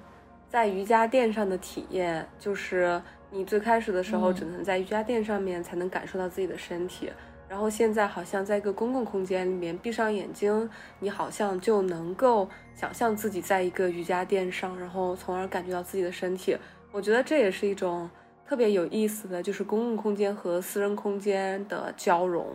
[0.48, 7.12] 在瑜伽垫上的体验，就是你最开始的时候只能在瑜伽垫上面才能感受到自己的身体。
[7.48, 16.58] 然后现在好像在一个公共空间里面，闭上眼睛，你好像就能够想象自己在一个瑜伽垫上，然后从而感觉到自己的身体。
[16.92, 18.10] 我觉得这也是一种
[18.48, 22.48] 特别有意思的，就是公共空间和私人空间的交融。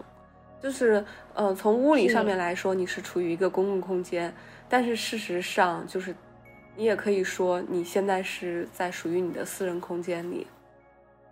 [0.61, 4.35] 就是，呃，从物理上面来说，你是处于一个公共空间，
[4.69, 6.15] 但是事实上，就是
[6.77, 10.47] 你也可以说你现在是在属于你的私人空间里，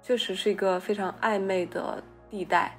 [0.03, 2.75] 确实是一个非常暧昧的地带。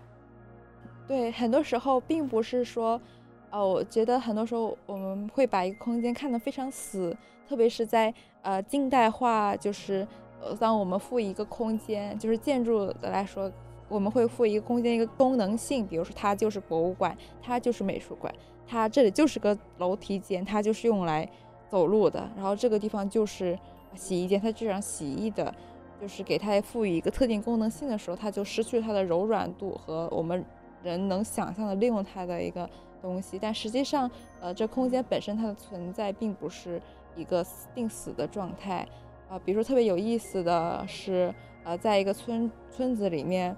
[1.09, 3.01] 对，很多时候并不是说，
[3.49, 7.17] 呃，我觉得很多时候我们会把一个空间看得非常死，
[7.47, 10.07] 特别是在呃近代化，就是
[10.39, 13.51] 呃当我们赋予一个空间，就是建筑的来说，
[13.87, 18.31] 我们会赋予一个空间一个功能性，比如说它就是博物馆，它就是美术馆，
[18.67, 21.27] 它这里就是个楼梯间，它就是用来
[21.71, 23.57] 走路的，然后这个地方就是
[23.95, 25.51] 洗衣间，它就让洗衣的，
[25.99, 30.45] 就是给它赋予一个特定功能性的时候，它就失去它的柔软度和我们。
[30.83, 32.69] 人能想象的利用它的一个
[33.01, 34.09] 东西，但实际上，
[34.41, 36.81] 呃，这空间本身它的存在并不是
[37.15, 38.87] 一个定死的状态，
[39.29, 43.55] 啊，比如说特别有意思的是，呃，在一个村村子里面，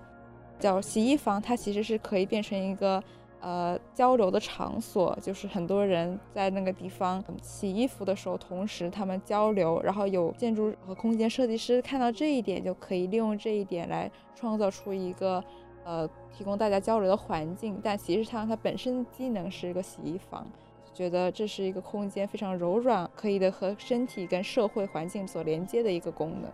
[0.60, 3.04] 叫洗衣房，它其实是可以变成一个
[3.40, 15.44] 呃交流的场所，就是很多人在那个地方洗衣服的时候，同时他们交流，然后有建筑和空间设计师看到这一点，就可以利用这一点来创造出一个。
[15.84, 20.48] 呃，提供大家交流的环境，但其实上它本身机能是一个洗衣房，
[20.94, 26.52] 觉得这是一个空间非常柔软，可以的和身体跟社会环境所连接的一个功能。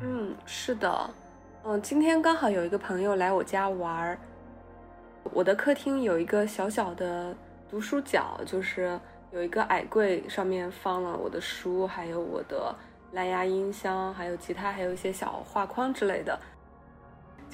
[0.00, 1.10] 嗯，是的，
[1.64, 4.18] 嗯，今天刚好有一个朋友来我家玩儿，
[5.32, 7.34] 我的客厅有一个小小的
[7.68, 8.98] 读书角，就是
[9.32, 12.74] 有一个矮柜，上面放了我的书，还有我的
[13.12, 16.38] 蓝牙音箱，还有吉他，还有一些小画框之类的。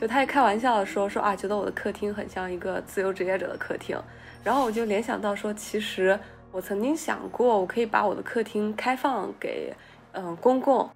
[0.03, 3.97] 就他也开玩笑的说说啊，觉得我的客厅很像一个自由职业者的客厅，
[4.43, 6.19] 然后我就联想到说，其实
[6.51, 9.73] 我曾经想过，我可以把我的客厅开放给
[10.11, 10.91] 嗯公共，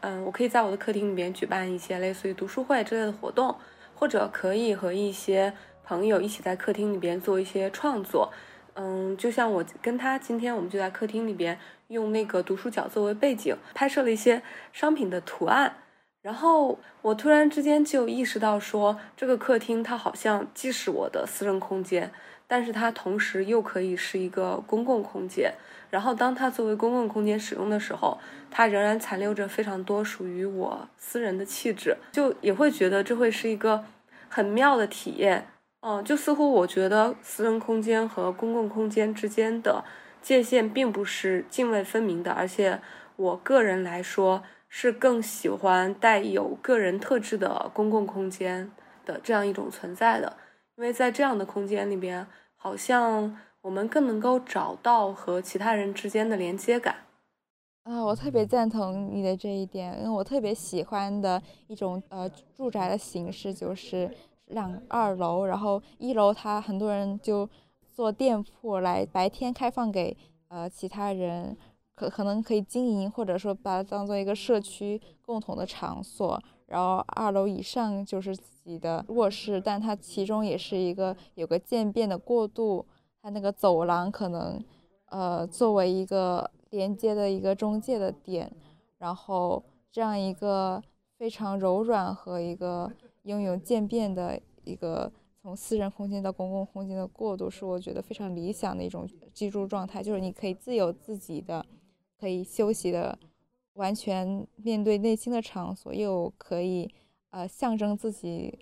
[0.00, 3.56] 嗯，我可以在我的客厅里面举办一些类似于读书会之类的活动，
[3.94, 5.50] 或者可以和一些
[5.82, 8.30] 朋友一起在客厅里边做一些创作，
[8.74, 11.58] 嗯，就像我跟他今天我们就在客厅里边
[11.88, 15.76] 用那个读书角作为背景，拍摄了一些商品的图案。
[16.22, 22.12] 然后我突然之间就意识到，说这个客厅它好像既是我的私人空间，
[22.46, 25.52] 但是它同时又可以是一个公共空间。
[25.90, 28.18] 然后当它作为公共空间使用的时候，
[28.52, 33.84] 它仍然残留着非常多属于我私人的气质，就也会觉得这会是一个
[34.28, 35.48] 很妙的体验。
[35.80, 39.84] 嗯，就似乎我觉得私人空间和公共空间之间的
[40.22, 42.80] 界限并不是泾渭分明的，而且
[43.16, 44.44] 我个人来说。
[44.74, 48.72] 是更喜欢带有个人特质的公共空间
[49.04, 50.34] 的这样一种存在的，
[50.76, 56.96] 因为在这样的空间里边，好像我们更能够找到和其他人之间的连接感。
[57.82, 64.10] 啊，我特别赞同你的这一点，因为我特别喜欢的一种呃住宅的形式就是
[64.46, 67.46] 两二楼，然后一楼它很多人就
[67.94, 70.16] 做店铺来白天开放给
[70.48, 71.54] 呃其他人。
[72.02, 76.42] 可可能可以经营，或者说把它当做一个社区共同的场所。
[76.66, 82.84] 然后二楼以上就是自己的卧室，但它其中也是一个有个渐变的过渡。
[83.20, 84.60] 它那个走廊可能，
[85.10, 88.50] 呃，作为一个连接的一个中介的点。
[88.98, 90.82] 然后这样一个
[91.18, 92.90] 非常柔软和一个
[93.22, 100.02] 拥有渐变的一个从私人空间到公共空间的过渡，是我觉得非常理想的一种居住状态。
[100.02, 101.64] 就是你可以自由自己的。
[102.22, 103.18] 可以休息的，
[103.72, 106.88] 完全面对内心的场所，又可以
[107.30, 108.56] 呃象征自己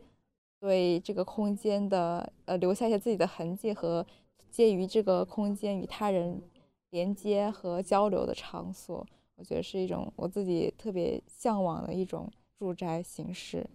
[0.59, 4.07] 对这个空间的呃留下一些自己的痕迹和
[4.51, 6.41] 介于这个空间与他人
[6.89, 9.07] 连接和交流的场所，
[9.37, 13.69] 我觉得是一种我自己特别向往的一种住宅形式。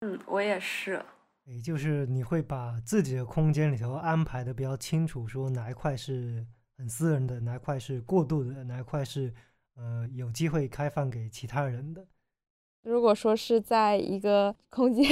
[0.00, 1.04] 嗯，我也是。
[1.44, 6.46] 也就是你会把自己的空间里头安排的比较清楚，说哪一块是。
[6.80, 9.30] 很私人的哪块是过度的，哪块是
[9.76, 12.02] 呃有机会开放给其他人的。
[12.84, 15.04] 如果说是在一个 空间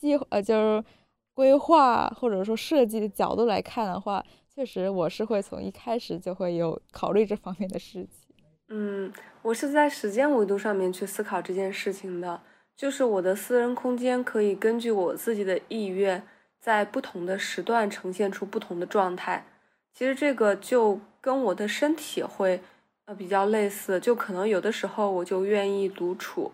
[0.00, 0.84] 计呃就是
[1.32, 8.34] 规划或者说设计的角度来看的话，确实我是会从一开始就会有考虑这方面的事情。
[8.70, 9.12] 嗯，
[9.42, 12.42] 我是在时间维度上面去思考这件事情的，
[12.74, 16.26] 就是我的私人空间可以根据我自己的意愿，
[16.58, 19.46] 在不同的时段呈现出不同的状态。
[19.94, 22.60] 其实这个就跟我的身体会
[23.04, 26.50] 呃比较类似，就可能有的时候我就愿意独处，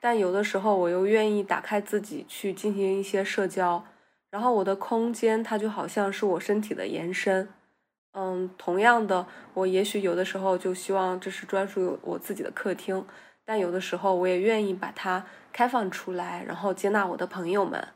[0.00, 3.84] 但有的时候我又愿意打开自己去进行一些社交。
[4.30, 7.48] 然后我的空间它就好像是我身体的延伸，
[8.12, 13.06] 嗯，同样的，我也许有的时候就希望这是专属于我自己的客厅，
[13.46, 17.88] 但有的时候我也愿意把它开放出来，然后接纳我的朋友们。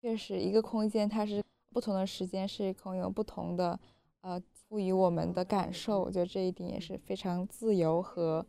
[0.00, 3.78] 确实，一个空间它是不同的时间是可以有不同的。
[4.24, 8.44] 呃，赋予我们的感受，我觉得这一点也是非常自由和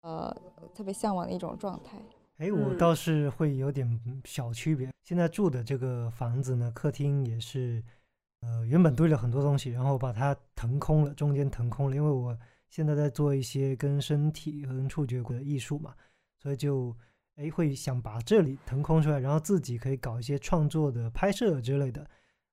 [0.00, 0.32] 呃
[0.72, 1.98] 特别向往的一种状态。
[2.36, 4.88] 哎，我倒是会有点小区别。
[5.02, 7.82] 现在住的这个房子呢，客厅也是
[8.40, 12.38] 呃原本堆了很多东西，然后把它腾空了，中间腾空了，因为我
[12.70, 15.92] 现在在做一些跟身体和触觉的艺术嘛，
[16.38, 16.94] 所以就
[17.34, 22.08] 哎会想把这里腾空出来，然后自己可以搞一些创作的拍摄之类的。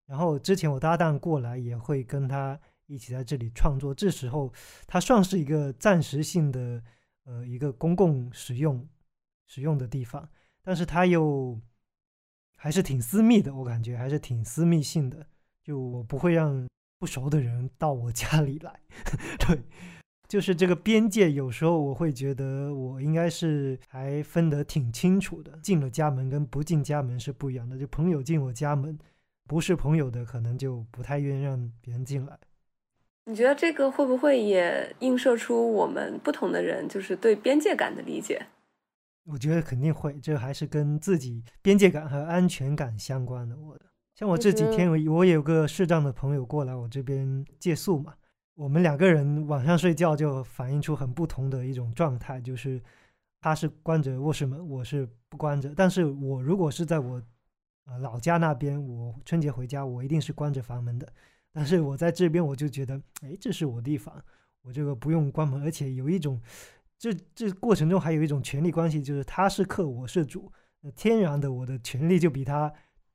[0.05, 4.51] 然后之前我搭档过来也会跟他一起在这里创作，这时候
[4.85, 6.83] 它算是一个暂时性的
[7.23, 8.87] 呃一个公共使用
[9.47, 10.29] 使用的地方，
[10.61, 11.59] 但是它又
[12.57, 15.25] 还是挺私密的，我感觉还是挺私密性的，
[15.63, 16.67] 就我不会让
[16.99, 18.79] 不熟的人到我家里来，
[19.39, 19.63] 对，
[20.27, 28.99] 就是这个边界有时候我会觉得我应该是还分得挺清楚的，进了家门跟不进家门是不一样的，就朋友进我家门。
[29.47, 32.37] 不是朋友的，可能就不太愿意让别人进来。
[33.25, 38.45] 你觉得这个会不会也映射出我们不同的人就是对边界感的理解？
[39.25, 43.57] 我觉得肯定会，这还是跟自己边界感和安全感相关的。
[43.57, 43.85] 我的，
[44.15, 48.13] 像我这几天，我我有个视障的朋友过来我这边借宿嘛，
[48.55, 52.81] 我们两个人晚上睡觉就反映出很不同的一种状态，就是
[53.39, 55.73] 他是关着卧室门，我是不关着。
[55.73, 57.21] 但是我如果是在我
[57.85, 61.07] 呃，老家那边，我春节回家，我一定是关着房门的。
[61.51, 64.15] 但是我在这边，我就觉得，哎，这是我地方，
[64.61, 66.41] 我这个不用关门，而且有一种，
[66.97, 72.73] 这这过程中还有一种权力关系，就是他是客，我是主，那天然的我的权利就比他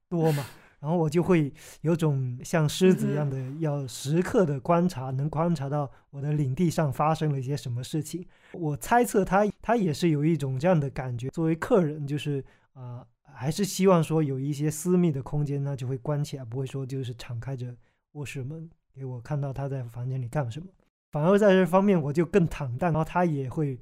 [0.08, 0.44] 多嘛。
[0.80, 8.24] 然后我就会有种像狮子一样的，要时刻的观察，能观察到我的领地上发生了一些什么事情。
[8.52, 12.44] 我猜测他他也是有一种这样的感觉，作为客人，就是
[12.74, 13.04] 啊。
[13.34, 17.74] 还是希望说有一些私密的空间呢，就会关起来，不会说就是敞开着
[18.12, 20.66] 卧室门给我看到他在房间里干什么。
[21.10, 23.78] 反而在这方面我就更坦荡，然后他也会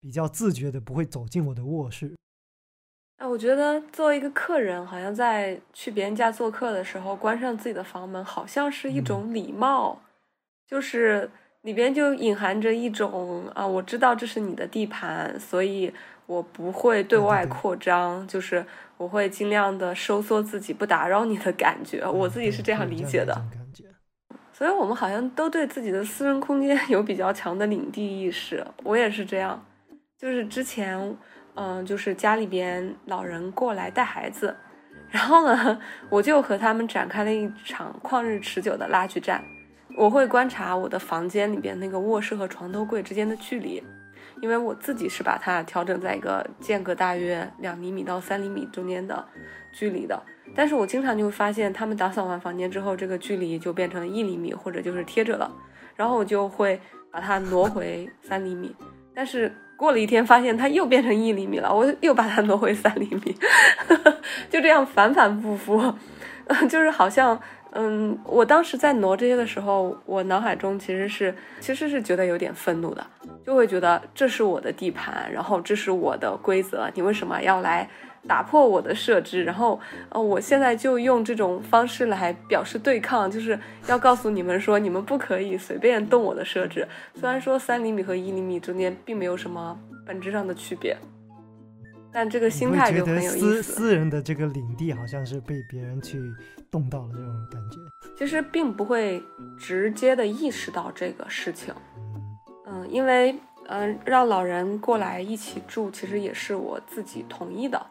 [0.00, 2.14] 比较自觉的不会走进我的卧室。
[3.16, 10.02] 哎，我觉得作为一个客人，好像在去别人家做客的时候，关上自己的房门，好像是一种礼貌，
[10.66, 11.30] 就是
[11.62, 15.92] 里边就隐含着一种啊，我知道这是你的地盘，所以
[16.26, 18.64] 我不会对外扩张，就是
[18.96, 22.06] 我会尽量的收缩自己，不打扰你的感觉。
[22.06, 23.34] 我自己是这样理解的。
[24.52, 28.66] 所以，我们好像都对自己的私人空间 有比较强的领地意识。
[28.84, 29.64] 我也是这样，
[30.18, 31.16] 就是之前。
[31.54, 34.56] 嗯，就是家里边老人过来带孩子，
[35.10, 39.44] 然后呢，我就和他们展开了一场旷日持久的拉锯战。
[39.94, 43.84] 我会观察我的房间里边那个卧室和床头柜之间的距离，
[44.42, 49.24] 因为我自己是把它调整在一个间隔大约两厘米到三厘米中间的
[49.72, 50.20] 距离的。
[50.54, 55.50] 但是我经常就会发现，他们打扫完房间之后，这个距离就变成一厘米，或者就是贴着了，
[55.96, 56.78] 然后我就会
[57.10, 58.74] 把它挪回三厘米，
[59.14, 59.50] 但是。
[59.74, 63.36] 过了一天，发现它又变成一厘米了，我又把它挪回三厘米，
[64.48, 65.92] 就这样反反复复，
[66.70, 67.36] 就是好像，
[67.72, 73.06] 嗯，我当时在挪这些的时候，我脑海中其实是其实是觉得有点愤怒的，
[73.44, 77.88] 就会觉得这是我的地盘，然后这是我的规则，你为什么要来？
[78.28, 83.58] 打破我的设置，然后，呃，我现在就用这种方式来表示对抗，就是
[83.88, 86.86] 要告诉你们说，你们不可以随便动我的设置。
[87.16, 90.96] 虽然说三厘米和一厘米中间并没有什么本质上的区别，
[92.12, 93.62] 但这个心态就很有意思。
[93.62, 96.20] 私私人的这个领地好像是被别人去
[96.70, 97.78] 动到了这种感觉。
[98.16, 99.22] 其实并不会
[99.58, 101.74] 直接的意识到这个事情，
[102.66, 103.34] 嗯，因为，
[103.66, 107.84] 嗯，让老人过来一起住，其实也是我自己同意的。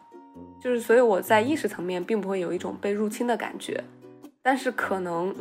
[0.60, 3.82] 就是，所以我在意识层面并不会有一种被入侵的感觉，
[4.42, 5.34] 但是可能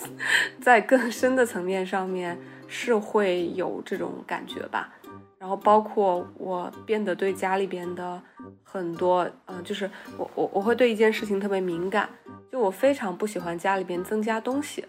[0.60, 4.92] 在更深的层面上面是会有这种感觉吧。
[5.38, 8.20] 然后包括我变得对家里边的
[8.62, 12.08] 很多，嗯，就是我我我会对一件事情特别敏感，
[12.50, 14.84] 就我非常不喜欢家里边增加东西，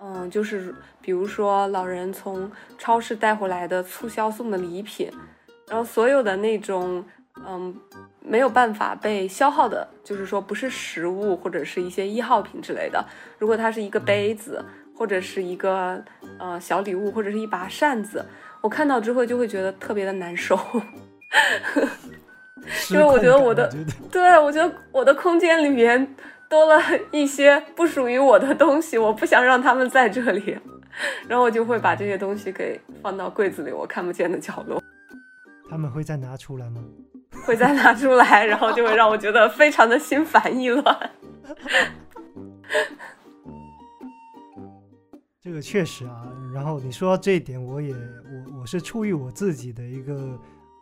[0.00, 5.10] 嗯，就是比如说老人从超市带回来的促销送的礼品，
[5.68, 7.04] 然后所有的那种，
[7.46, 7.74] 嗯。
[8.28, 13.06] 没有办法被消耗的，就是说不是食物或者是一些易耗品之类的。
[13.38, 14.64] 如果它是一个杯子，
[14.96, 16.04] 或者是一个
[16.40, 18.26] 呃小礼物，或者是一把扇子，
[18.66, 20.58] 我看到之后就会觉得特别的难受，
[22.90, 23.72] 因为我觉得我的，
[24.10, 26.16] 对我觉得我的空间里面
[26.48, 30.58] 多了一些不属于我的东西，我不想让他们在这里，
[31.28, 34.82] 然后我就会把这些东西给放到柜子里我看不见的角落。
[35.70, 36.82] 他们会再拿出来吗？
[37.46, 41.10] 会再拿出来，然后就会让我觉得非常的心烦意乱。
[45.46, 50.36] 这个确实啊，然后你说这一点，我也我我是出于我自己的一个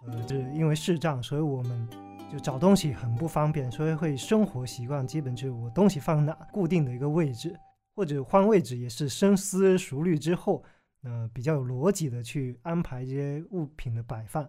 [0.06, 1.86] 呃，就是因为视障，所以我们
[2.32, 7.54] 就找东西很不方便，所以会生活习惯基本就是我东西放哪固定的一个位置，
[7.94, 10.64] 或者换位置也是深思熟虑之后，
[11.02, 14.48] 呃，比较有逻辑的去安排这些物品的摆放。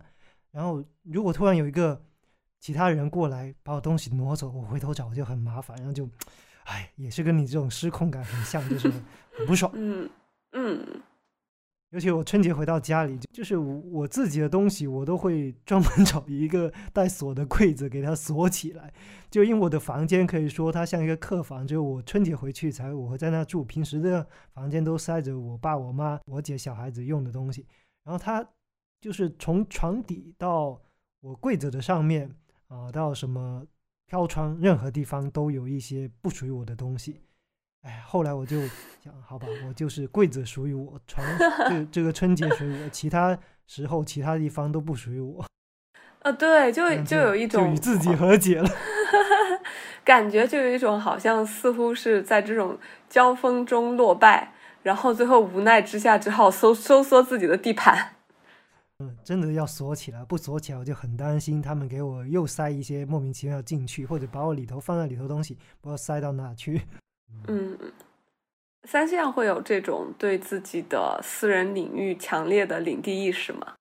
[0.49, 2.01] 然后，如果突然有一个
[2.61, 6.09] 其他人过来把我东西挪走，我回头找就很麻烦，然后就，
[6.65, 8.87] 哎，也是跟你这种失控感很像，就是
[9.33, 9.71] 很不爽。
[9.73, 10.07] 嗯
[10.51, 11.01] 嗯。
[11.91, 18.93] 尤其我春节回到家里，就是我自己的东西，我都会专门找一个带锁的柜子给它锁起来。
[19.31, 27.65] 就因为我的房间可以说它像一个客房，就我春节回去才我会在那住，平时的房间都塞着我爸、我妈、我姐、小孩子用的东西，
[28.03, 28.47] 然后它。
[29.01, 30.81] 就是从床底到
[31.19, 32.33] 我柜子的上面
[32.69, 33.63] 啊，到什么
[34.07, 37.21] 飘窗，任何地方都有一些不属于我的东西。
[37.81, 38.61] 哎，后来我就
[39.03, 41.25] 想，好吧，我就是柜子属于我，床
[41.69, 43.37] 这这个春节属于我，其他
[43.67, 45.45] 时候其他地方都不属于我。
[46.19, 48.69] 呃， 对，就就有一种与自己和解了，
[50.03, 52.77] 感觉就有一种好像似乎是在这种
[53.07, 58.14] 交锋中落败，然后最后无奈之下只好收收缩自己的地盘。
[58.99, 66.81] 嗯，真的要锁起来，不锁起来我就很担心他们给我又塞一些莫名其妙进去，或者把我里头放在里头东西不知道塞到哪去。
[67.49, 67.77] 嗯，
[68.83, 73.75] 三线会有这种对自己的私人领域强烈的领地意识吗？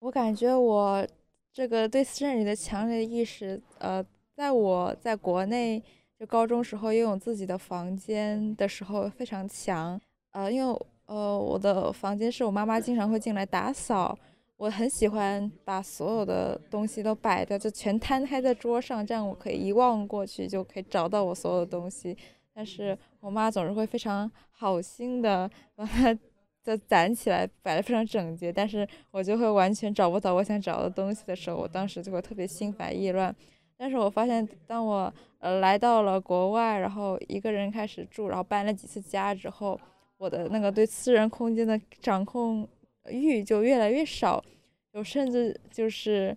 [0.00, 1.06] 我感觉我
[1.52, 4.04] 这个对私人领域的强烈意识，呃，
[4.34, 5.80] 在我在国内
[6.18, 10.00] 就高中时候拥有自己的房间的时候非常强，
[10.32, 10.86] 呃，因为。
[11.10, 14.16] 呃，我的房间是我妈妈经常会进来打扫，
[14.56, 22.16] 我很喜欢把所有的东西都摆的就全摊开在桌上，这样我可以一望过去就可以找到我所有的东西。
[22.54, 26.16] 但是我妈总是会非常好心的把它
[26.62, 33.34] 再攒起来，摆的非常整洁，但是我就会完全找不到我想找的东西的时候，我当时就会特别心烦意乱。
[33.76, 39.80] 但是我发现，当我呃来到了国外，然后一个人开始住，然后搬了几次家之后，
[40.20, 42.68] 我的那个对私人空间的掌控
[43.08, 44.44] 欲就越来越少，
[44.92, 46.36] 就甚至就是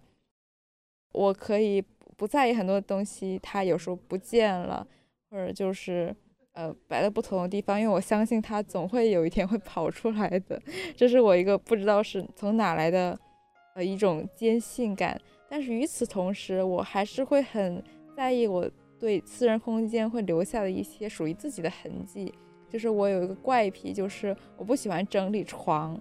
[1.12, 1.84] 我可以
[2.16, 4.88] 不在意很多东西，它有时候不见了，
[5.30, 6.16] 或者就是
[6.54, 10.62] 呃摆在不同的地方，因为我相信它总会有一天会跑出来的，
[10.96, 13.20] 这是我一个不知道是从哪来的
[13.76, 15.20] 呃一种坚信感。
[15.50, 17.84] 但是与此同时，我还是会很
[18.16, 18.66] 在意我
[18.98, 22.34] 对私人空间会留下的一些属于自己的痕迹。
[22.74, 25.96] 就是我有一个怪癖，就是我不喜欢整理床，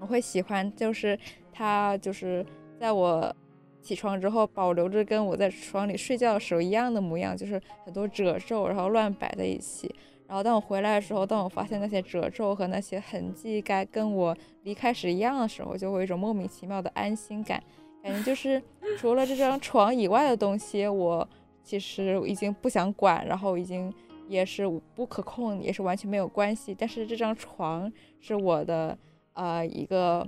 [0.00, 1.16] 我会喜欢就是
[1.52, 2.44] 它就是
[2.80, 3.32] 在我
[3.80, 9.94] 起床之后保留着跟我在床里睡觉的时候一样的模样，就是很多褶皱，然后乱摆在一起。
[10.26, 17.62] 然后当我回来的时候，当我发现那些褶皱和那些痕迹该跟我离开时一样的时候，就会有一种莫名其妙的安心感。
[18.02, 18.60] 感觉就是
[18.98, 21.28] 除了这张床以外的东西，我
[21.62, 23.92] 其实已经不想管，然后已经
[24.28, 26.74] 也是不可控，也是完全没有关系。
[26.78, 28.96] 但是这张床是我的
[29.34, 30.26] 呃一个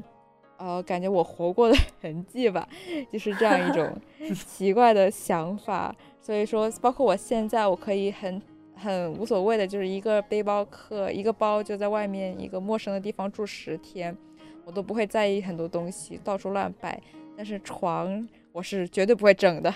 [0.59, 2.68] 呃感觉我活过的 痕迹吧，
[3.11, 3.94] 就是这样一种
[4.47, 5.94] 奇怪的想法。
[6.20, 8.42] 所以说，包括我现在，我可以很
[8.74, 14.16] 很无所谓的，就是一个背包客，一个包就在外面一个陌生的地方住十天，
[14.64, 17.01] 我都不会在意很多东西，到处乱摆。
[17.36, 19.72] 但是床我是绝对不会整的，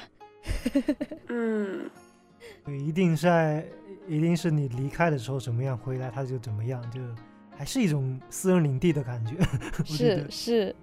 [1.29, 2.00] 嗯，对，
[2.67, 3.65] 一定在，
[4.07, 7.01] 一定是你离开的时候怎么样，回来他就怎么样，就
[7.57, 9.35] 还是一种私人领地的感觉。
[9.85, 10.77] 是是，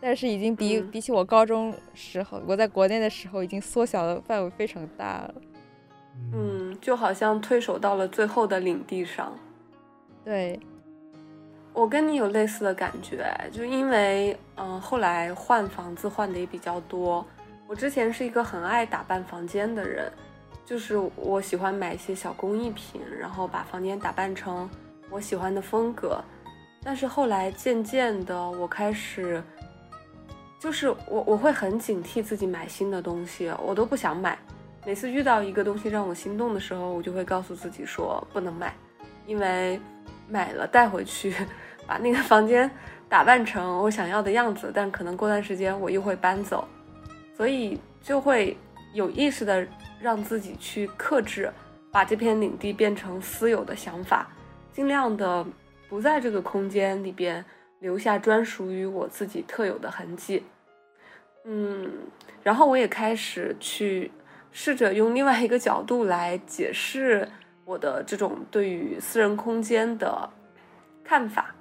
[0.00, 5.34] 但是已经比嗯比起我高中时候，我在国内的时候已经缩小的范围非常大了。
[6.32, 9.32] 嗯，嗯，就好像退守到了最后的领地上。
[10.24, 10.58] 对，
[11.72, 17.24] 我跟你有类似的感觉，就因为嗯、呃后来换房子换的也比较多。
[17.66, 20.12] 我之前是一个很爱打扮房间的人，
[20.70, 24.70] 就是我喜欢买一些小工艺品，然后把房间打扮成
[25.10, 26.22] 我喜欢的风格。
[26.80, 29.42] 但是后来渐渐的，我开始，
[30.60, 34.38] 就是我我会很警惕自己买新的东西，我都不想买。
[34.86, 38.72] 每次遇到一个东西让我心动的时候，我就会告诉自己说不能买，
[39.26, 39.80] 因为
[40.28, 41.34] 买了带回去，
[41.84, 42.70] 把那个房间
[43.08, 46.64] 打扮成我想要的样子，但可能过段时间我又会搬走，
[47.36, 48.56] 所以就会
[48.94, 49.66] 有意识的
[50.00, 51.50] 让自己去克制，
[51.90, 54.28] 把这片领地变成私有的想法，
[54.72, 55.46] 尽量的
[55.88, 57.44] 不在这个空间里边
[57.80, 60.42] 留下专属于我自己特有的痕迹。
[61.44, 61.90] 嗯，
[62.42, 64.10] 然后我也开始去
[64.52, 67.28] 试着用另外一个角度来解释
[67.64, 70.30] 我的这种对于私人空间的
[71.02, 71.54] 看法。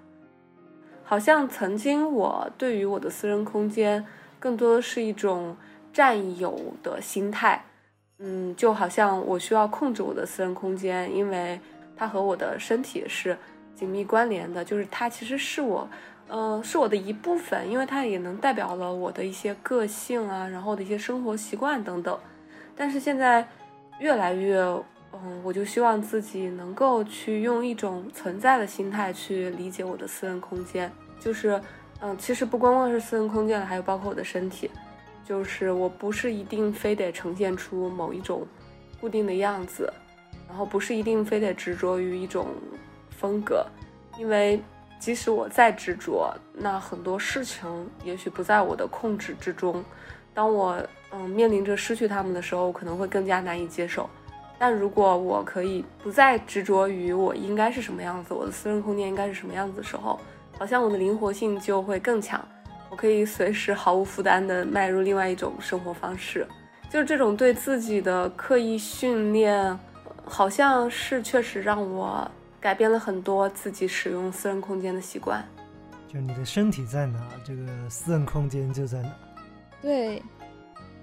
[1.03, 4.05] 好像曾经我对于我的私人空间
[4.39, 5.57] 更多的是一种
[5.91, 7.65] 占有的心态，
[8.19, 11.59] 嗯，就好像我需要控制我的私人空间，因为
[11.95, 13.37] 它和我的身体是
[13.73, 15.89] 紧密关联的，就是它其实是我，
[16.27, 22.19] 呃，是我的一部分，因为它也能代表了我的一些个性啊，然后的一些生活习惯等等。
[22.75, 23.47] 但是现在
[23.99, 24.57] 越来越，
[25.13, 31.61] 嗯，我就希望自己能够去用一种存在的心态去理解我的私人空间，就是，
[32.01, 34.69] 嗯，其实不光光是私人空间了，还有包括我的身体，
[35.29, 38.47] 就是我不是一定非得呈现出某一种
[38.99, 39.93] 固定的样子，
[40.47, 42.47] 然后不是一定非得执着于一种
[43.11, 43.63] 风格，
[44.17, 44.59] 因为
[44.99, 49.85] 即使我再执着，那很多事情也许不在我的控制之中。
[50.33, 54.09] 当我嗯面临着失去他们的时候，可能会更加难以接受。
[54.57, 60.19] 但如果我可以不再执着于我应该是什么样子，我的私人空间应该是什么样子的时候，
[60.57, 62.43] 好像我的灵活性就会更强。
[62.89, 66.47] 我可以随时毫无负担地迈入另外一种生活方式。
[66.89, 69.77] 就是这种对自己的刻意训练，
[70.25, 72.29] 好像是确实让我
[72.59, 75.43] 改变了很多自己使用私人空间的习惯。
[76.11, 79.09] 就你的身体在哪，这个私人空间就在哪。
[79.83, 80.23] 对，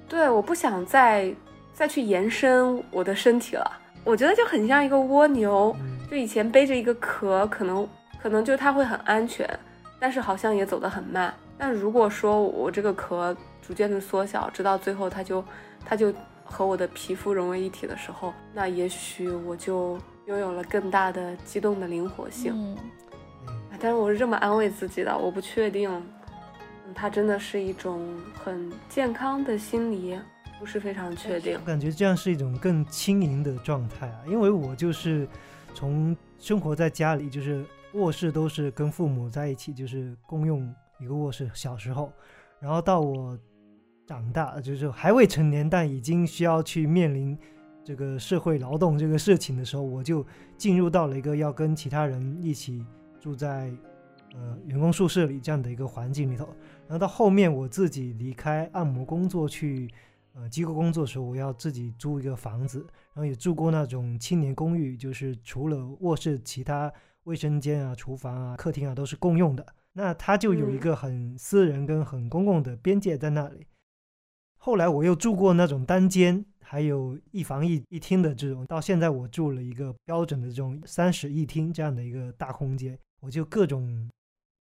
[0.09, 1.32] 对，我不想再
[1.72, 3.70] 再去延伸我的身体了。
[4.03, 7.89] 我觉得就很像一个蜗牛，嗯，就以前背着一个壳，可能
[8.20, 9.49] 可能就它会很安全，
[10.01, 11.32] 但是好像也走得很慢。
[11.59, 15.44] 但如果说我这个壳逐渐的缩小，直到最后它就
[15.84, 16.12] 它就
[16.44, 22.52] 和我的皮肤融为一体的时候，那也许我就拥有了更大的机动的灵活性。
[22.54, 22.76] 嗯，
[23.72, 25.90] 哎但是我是这么安慰自己的，我不确定，
[26.86, 28.07] 嗯，它真的是一种
[28.44, 30.18] 很健康的心理，
[30.59, 31.66] 不是非常确定我。
[31.66, 35.26] 感觉这样是一种更轻盈的状态啊，因为我就是
[35.74, 41.51] 从生活在家里，就是卧室都是跟父母在一起，就是共用一个卧室。
[41.55, 42.12] 小时候，
[42.59, 43.38] 然后到我
[44.07, 47.36] 长大，就是还未成年，但已经需要去面临
[47.84, 50.24] 这个社会劳动这个事情的时候，我就
[50.57, 52.84] 进入到了一个要跟其他人一起
[53.20, 53.72] 住在
[54.34, 56.47] 呃员工宿舍里这样的一个环境里头。
[56.86, 59.90] 然后到后面我自己离开按摩工作去
[60.34, 62.78] 呃机构工作的时候，我要自己租一个房子，
[63.12, 66.92] 然后也住过那种青年公寓，就是除了卧室，其他
[67.24, 69.66] 卫生间啊、厨房啊、客厅啊都是共用的。
[69.99, 73.66] 那它就有一个很私人跟很公共的边界在那里。
[74.59, 78.66] 后来我又住过那种单间，还有一房一一厅的这种。
[78.66, 84.11] 到现在我住了一个标准的这种三室一厅这样的一个大空间，我就各种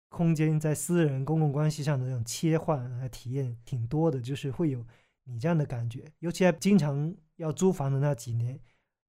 [0.09, 4.84] 空间在私人公共关系上的这种切换和体验挺多的，就是会有
[5.26, 6.03] 你这样的感觉。
[6.17, 8.59] 尤其在经常要租房的那几年，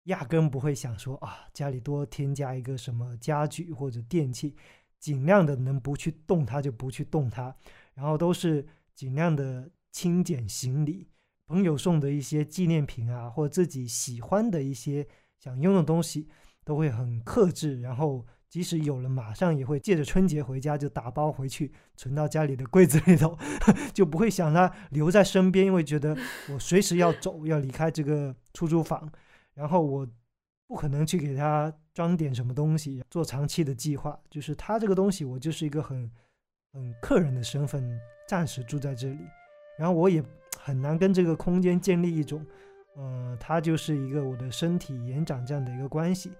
[0.04, 4.54] 压根不会想说啊家里多添加一个什么家具或者电器。
[5.02, 7.52] 尽量的能不去动它就不去动它，
[7.92, 11.08] 然后都是尽量的轻减行李。
[11.48, 15.04] 朋友送的一些纪念品啊，或自己喜欢的一些
[15.40, 16.28] 想用的东西，
[16.64, 17.80] 都会很克制。
[17.80, 23.36] 然后即使有了，马上也会借着春节回家就打包回去，存到家里的柜子里头，
[23.92, 26.16] 就不会想它留在身边，因为觉得
[26.48, 29.10] 我随时要走，要离开这个出租房，
[29.54, 30.08] 然后我。
[30.72, 34.18] 不可能去给他装点什么东西，做长期的计划。
[34.30, 36.10] 就是他这个东西，我就是一个很
[36.72, 39.18] 很客人的身份，暂时住在这里。
[39.78, 40.24] 然后我也
[40.58, 42.42] 很难跟这个空间建立一种，
[42.96, 46.30] 呃，他就是一个我的身体延长这样的一个关系。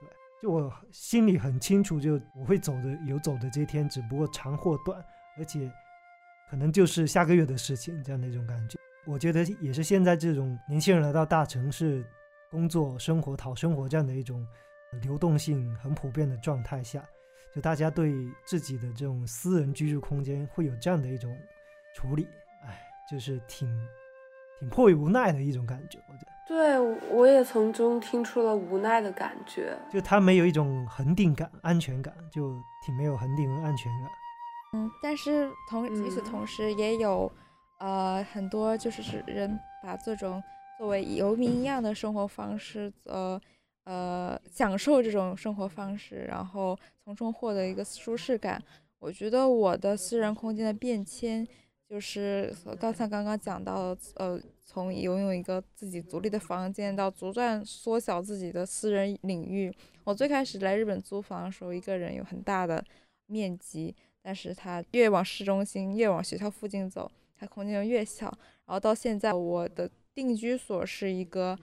[0.00, 0.08] 对，
[0.40, 5.04] 就我心里很清楚，就我会走的，有走的这天，只不过长或短，
[5.36, 5.68] 而且
[6.48, 8.78] 可能就是下个月的事情，这样的一种感觉。
[9.04, 12.04] 我觉得也是现在这种年轻人来到大城市。
[12.54, 14.46] 工作、生活、讨生活这样的一种
[15.02, 17.04] 流动性很普遍的状态下，
[17.52, 21.36] 就大家对自己的这种私人居住空间会有这样的一种
[21.96, 22.28] 处理，
[22.64, 22.80] 哎，
[23.10, 23.68] 就是挺
[24.60, 25.98] 挺迫于无奈的一种感觉。
[26.08, 26.78] 我觉得，对
[27.10, 32.54] 我也从中听出了无奈的感觉，就他没有一种恒定感、安全感，就
[32.86, 34.10] 挺没有恒定和安全感。
[34.74, 37.28] 嗯，但是同与此同时，也有
[37.78, 40.40] 呃很多就是是人把这种。
[40.76, 43.40] 作为游民一样的生活方式，呃，
[43.84, 48.60] 呃，享受这种生活方式，然后从中获得一个舒适感。
[48.98, 51.46] 我觉得我的私人空间的变迁，
[51.88, 59.72] 就是刚才刚刚讲到，呃，从拥有一个自己独立的房间到逐渐缩小自己的私人领域。
[60.02, 62.84] 我最开始来日本租房的时候，一个人有很大的
[63.26, 68.26] 面积，但是它越往市中心，越往学校附近走，它空间就越小。
[68.66, 69.88] 然后到现在，我的。
[70.14, 71.58] 定居所是一个，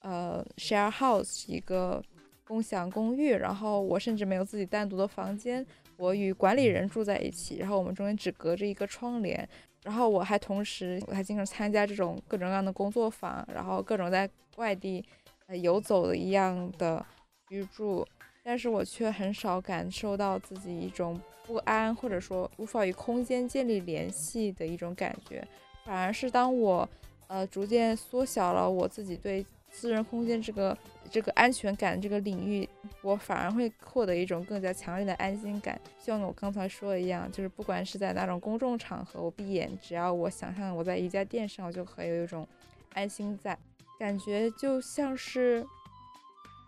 [0.00, 2.02] 呃，share house，一个
[2.44, 3.32] 共享公寓。
[3.34, 7.56] 然后我甚至没有自己单独的房间，我与管理人住在一起。
[7.56, 9.48] 然后我们中间只隔着一个窗帘。
[9.82, 15.04] 然后我还同时，我还经常参加这种各种各样的工作坊，然后各种在外地
[15.46, 17.04] 呃游走的一样的
[17.48, 18.06] 居住。
[18.44, 25.46] 但是我却很少感受到自己一种不安，或者说无法与空间建立联系的一种感觉。
[25.84, 26.88] 反而是当我。
[27.28, 30.76] 呃，逐渐缩小了我自己对私人空间这个
[31.10, 32.68] 这个安全感这个领域，
[33.02, 35.78] 我反而会获得一种更加强烈的安心感。
[35.98, 42.46] 像我刚才说的一样，就是不管是在那种公众场合，我闭眼，只要我想象我在瑜伽垫上，我就可以有一种
[42.94, 43.58] 安心在，
[43.98, 45.66] 感觉就像是，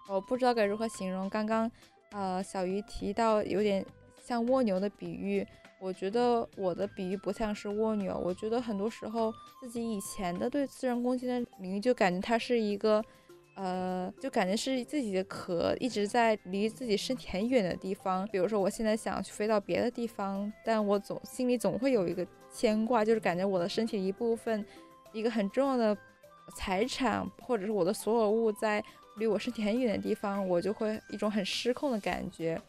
[0.08, 1.30] 我不知道该如何形容。
[1.30, 1.70] 刚刚，
[2.10, 3.86] 呃，小鱼提到有点
[4.22, 5.46] 像蜗牛的比喻。
[5.80, 13.02] 我觉得我的比喻不像是蜗牛，我觉得很多时候自己以前的对私人攻击的领域，就感觉它是一个，
[13.54, 18.26] 呃，就感觉是自己的壳一直在离自己身体很远的地方。
[18.32, 24.64] 比如说我现在想去飞到别的地方，但我总心里总会有一个牵挂，就是感觉我的身体一部分，
[25.12, 25.96] 一个很重要的
[26.56, 28.82] 财产或者是我的所有物在
[29.18, 32.60] 离我身体很远的地方，我就会一种很失控的感觉。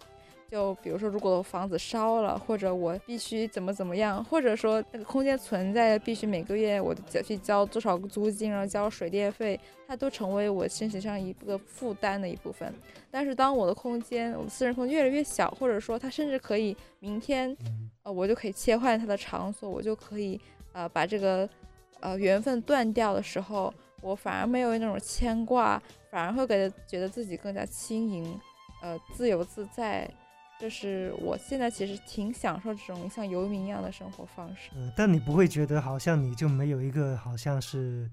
[0.52, 12.74] 就比如说，如果房子烧了，或者我必须怎么怎么样，或者说那个空间存在必须每个月我交去交多少个租金，然后交水电费，它都成为我身体上一个负担的一部分。
[13.12, 17.56] 但是当我的空间，我的私人空间越来越小，或者说它甚至可以明天，
[18.02, 20.42] 呃，我就可以切换它的场所，我就可以
[20.74, 21.48] 呃把这个
[22.00, 23.72] 呃缘分断掉的时候，
[24.02, 25.80] 我反而没有那种牵挂，
[26.10, 28.40] 反而会觉觉得自己更加轻盈，
[28.82, 30.10] 呃，自由自在。
[30.60, 34.72] 就是我现在其实挺享受这种像游民一样的生活方式。
[34.76, 38.10] 嗯，但你不会觉得好像你就没有一个好像是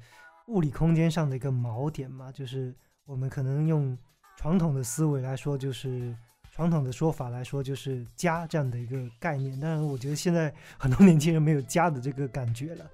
[0.47, 2.31] 物理空间上的一个锚点吗？
[2.33, 2.73] 就是
[3.05, 3.99] 我们可能用
[4.37, 6.15] 传统的思维来说，就是
[6.53, 9.59] 传统的说法来说，就是家这样的一个概念。
[9.59, 12.91] 当然，我觉得现在很多年轻人没有家的这个感觉了。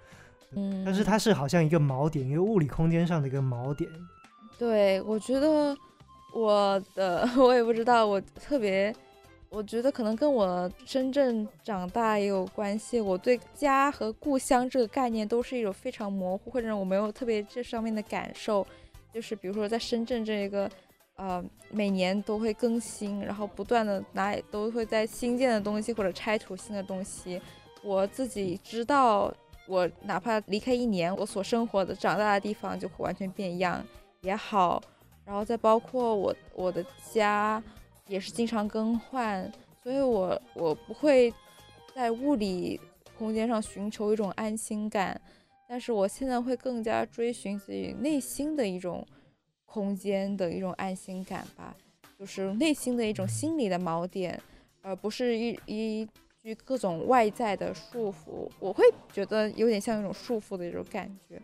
[0.55, 3.91] 嗯，但是它是好像一个锚点，一个物理空间上的一个锚点。
[4.59, 5.77] 对，我觉得
[6.35, 8.95] 我的 我也不知道，我特别，
[9.55, 12.99] 我觉得可能跟我深圳长大也有关系。
[12.99, 18.67] 我对家和故乡这个概念都是一种非常模糊，或者我没有特别这上面的感受。
[19.13, 20.71] 就是比如说在深圳这一个，
[21.17, 27.39] 呃，每年都会更新，然后不断的哪里都会在新建的东西或者拆除新的东西。
[27.83, 29.31] 我自己知道，
[29.69, 33.85] 我哪怕离开一年，我所生活的、长大的地方就会完全变样
[34.23, 34.83] 也好。
[35.27, 36.83] 然后再包括我我的
[37.13, 37.63] 家
[38.13, 39.51] 也是经常更换，
[39.83, 41.33] 所以我我不会
[41.95, 42.79] 在物理
[43.17, 45.19] 空间上寻求一种安心感。
[45.67, 49.07] 但是我现在会更加追寻自己内心的一种
[49.65, 51.75] 空间的一种安心感吧，
[52.19, 54.39] 就是内心的一种心理的锚点，
[54.83, 56.07] 而不是一一
[56.43, 58.47] 句各种外在的束缚。
[58.61, 61.41] 我会觉得有点像一种束缚的一种感觉，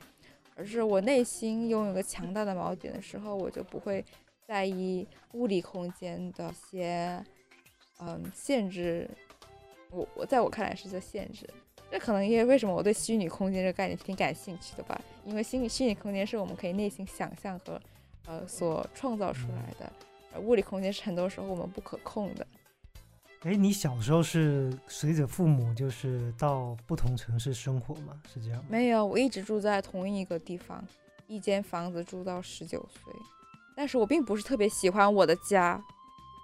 [0.55, 4.05] 而是我内心拥有个强大的锚点的时候，我就不会
[4.49, 7.22] 在意物理空间的一些
[8.01, 9.07] 嗯限制。
[9.90, 11.46] 我我在我看来是在限制。
[11.90, 17.80] 这可能也为什么我对虚拟空间这个概念挺感兴趣的吧，因为虚拟虚拟空间是我们可以内心想象和
[18.26, 19.92] 呃所创造出来的，
[20.34, 22.46] 而物理空间是很多时候我们不可控的。
[23.40, 28.20] 哎，你小时候是随着父母就是到不同城市生活吗？
[28.32, 28.66] 是这样吗？
[28.68, 30.84] 没有，我一直住在同一个地方，
[31.26, 33.14] 一间房子住到十九岁，
[33.79, 35.81] 但是我并不是特别喜欢我的家。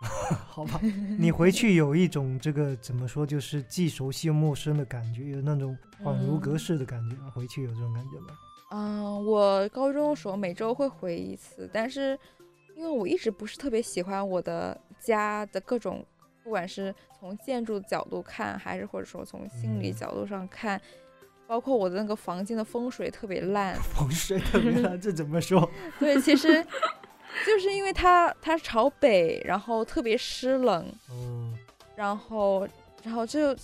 [0.47, 0.81] 好吧，
[1.19, 7.17] 你回去有一种这个怎么说，就是既熟悉又陌生的感觉，有那种恍如隔世的感觉。
[7.35, 8.27] 回去有这种感觉吗？
[8.71, 12.17] 嗯，我高中的时候每周会回一次，但是
[12.77, 16.07] 因为我一直不是特别喜欢我的家的各种，
[16.45, 20.81] 不管是从建筑角度看，还是或者说从心理角度上看，
[21.49, 23.75] 包括我的那个房间的风水特别烂。
[23.93, 25.69] 风水特别烂，这怎么说？
[25.99, 26.65] 对，其实。
[27.47, 31.57] 就是因为它它朝北，然后特别湿冷，嗯，
[31.97, 32.67] 然后
[33.03, 33.55] 然后就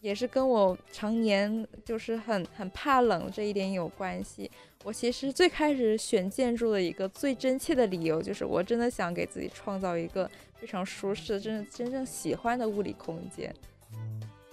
[0.00, 4.50] 也是跟我常年就是很很怕冷这一点有关系。
[4.84, 13.54] 我其实最开始选建筑的一个最真切的理由，就是我真的想给自己创造一个非常舒适、真真正喜欢的物理空间。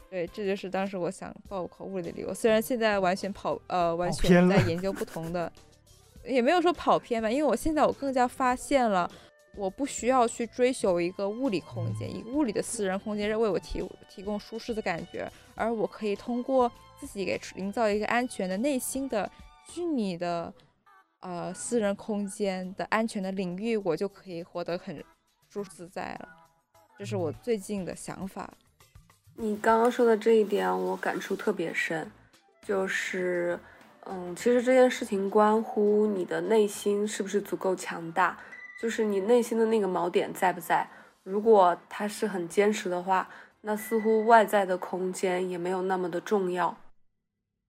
[0.09, 2.33] 对，这就是当时我想报考物理的理由。
[2.33, 5.51] 虽然现在完全跑呃完全在研究不同的。
[6.25, 9.09] 也没有说跑偏吧，因为我现在我更加发现了，
[9.55, 19.29] 我不需要去追求一个物理空间，一个物理的私人空间为我提提供舒适的感觉，而我可以通过自己给营造一个安全的内心的
[19.67, 20.53] 虚拟的
[21.19, 25.03] 呃私人空间的安全的领域，我就可以活得很
[25.49, 26.29] 舒适自在了。
[26.97, 28.53] 这是我最近的想法。
[29.35, 32.09] 你刚刚说的这一点，我感触特别深，
[32.65, 33.59] 就是。
[34.07, 38.37] 嗯，其实这件事情关乎你的内心是不是足够强大，
[38.79, 40.87] 就是你内心的那个锚点在不在。
[41.23, 43.27] 如果它是很坚实的话，
[43.61, 46.67] 那似乎外在的空间也没有那么的重要。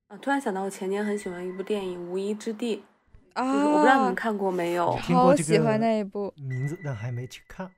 [0.09, 2.85] 啊，突然想到，我前年很喜欢一部电影《无依之地》，
[3.53, 4.91] 就是我不知道你们看过没有？
[4.93, 7.71] 好喜欢那一部名字，但还没去看。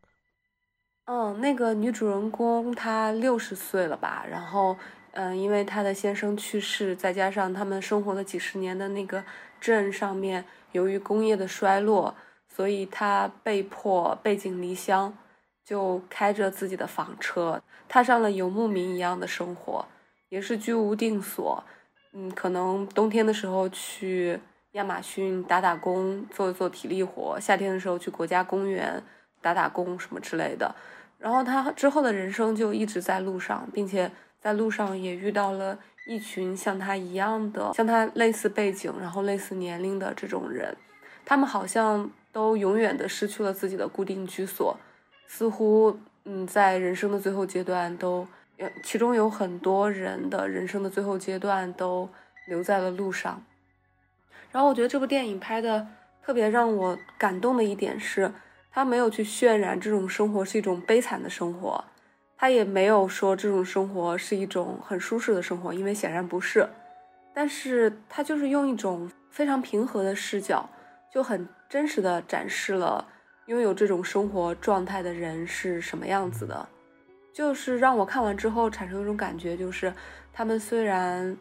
[1.05, 4.77] 嗯，那个女主人公她六十岁了吧，然后。
[5.21, 9.25] 嗯，因为她的先生去世，再加上他们生活了几十年的那个
[9.61, 12.15] 镇上面，由于工业的衰落，
[12.47, 15.13] 所以她被迫背井离乡，
[15.65, 19.85] 就开着自己的房车，踏上了游牧民一样的生活，
[20.29, 21.65] 也是居无定所。
[22.13, 24.39] 嗯，可能冬天的时候去
[24.75, 29.03] 亚马逊打打工，做一做体力活；夏天的时候去国家公园
[29.43, 30.73] 打打工什么之类的。
[31.19, 34.09] 然后他之后的人生就一直在路上，并且。
[34.41, 40.77] 在路上也遇到了一群像他一样的、像他类似背景、然后类似年龄的这种人，
[41.25, 44.77] 他们好像都永远的失去了自己的固定居所，
[45.27, 48.27] 似乎嗯，在人生的最后阶段都，
[48.83, 52.09] 其中有很多人的人生的最后阶段都
[52.47, 53.43] 留在了路上。
[54.51, 55.87] 然后我觉得这部电影拍的
[56.23, 58.33] 特别让我感动的一点是，
[58.71, 61.85] 他没有去渲染这种生活是一种悲惨的生活。
[62.41, 66.69] 他也没有说这种生活是一种很舒适的生活，因为显然不是。
[67.35, 70.71] 但是他就是用一种非常平和的视角，
[71.13, 73.05] 就很真实的展示了
[73.47, 76.69] 拥有这种生活状态的人是什么样子的。
[77.35, 79.93] 就是让我看完之后产生一种感觉，就是
[80.33, 81.37] 他们虽然，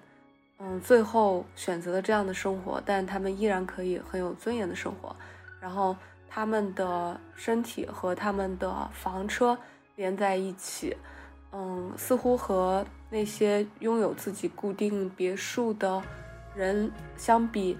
[0.57, 5.15] 嗯，最后选择了这样的生活，但他们依然可以很有尊严的生活。
[5.61, 5.95] 然后
[6.27, 9.55] 他们的身体和他们的房车。
[9.97, 10.95] 连在一起，
[11.51, 16.01] 嗯，似乎和那些拥有自己固定别墅的
[16.55, 17.77] 人相比，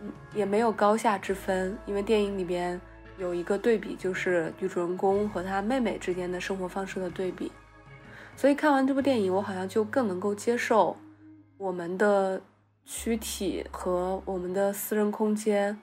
[0.00, 2.80] 嗯，也没有高下之分，因为电影里边
[3.18, 7.50] 有一个对比，就是女主人公和她妹妹之间的生活方式的对比。
[8.36, 10.96] 所以看完这部电影，我好像就更能够接受
[11.58, 12.40] 我们的
[12.84, 15.76] 躯体和我们的私人空间，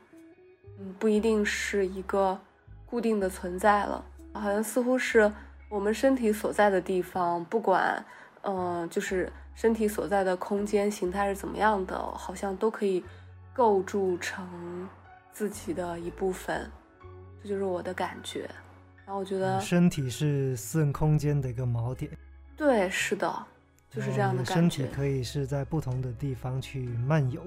[0.80, 2.39] 嗯，不一定是一个
[2.86, 4.03] 固定的存在了，
[4.34, 5.32] 好像似乎是
[5.70, 8.03] 我们身体所在的地方，不管，
[8.41, 13.03] 呃，就是身体所在的空间形态是怎么样的，好像都可以
[13.53, 14.89] 构筑成
[15.32, 16.70] 自己的一部分，
[17.43, 18.49] 这就是我的感觉。
[19.05, 22.11] 然后我觉得身体是私人空间的一个锚点。
[22.57, 23.32] 对，是的，
[23.89, 24.53] 就是这样的感觉。
[24.53, 27.41] 身体可以是在不同的地方去漫游，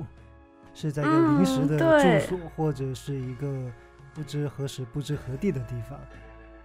[0.74, 3.70] 是在一个临时的住所，或者是一个
[4.14, 5.98] 不知何时、不知何地的地方。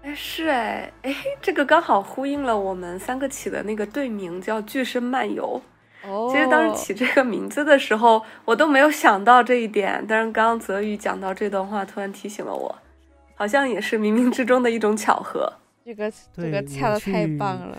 [0.08, 5.62] 哎，是哎，哎，这个刚好呼应了我们三个起的那个队名，叫“巨声漫游”。
[6.08, 10.06] 哦，其实当时起这个名字的时候，我都没有想到这一点。
[10.08, 12.74] 但是刚刚泽宇讲到这段话，突然提醒了我，
[13.36, 15.52] 好像也是冥冥之中的一种巧合。
[15.84, 17.78] 这个这个恰的太棒了。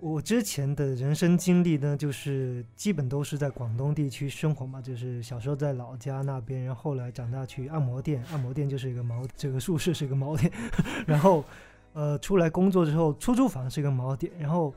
[0.00, 10.52] 我之前的人生经历呢，就是基本都是在广东地区生活嘛，就是小时候在老家那边，然后后来长大去按摩店，按摩店就是一个锚，这个宿舍是一个锚点，
[11.06, 11.44] 然后，
[11.92, 14.72] 呃，出来工作之后，出租房是一个锚点，然后，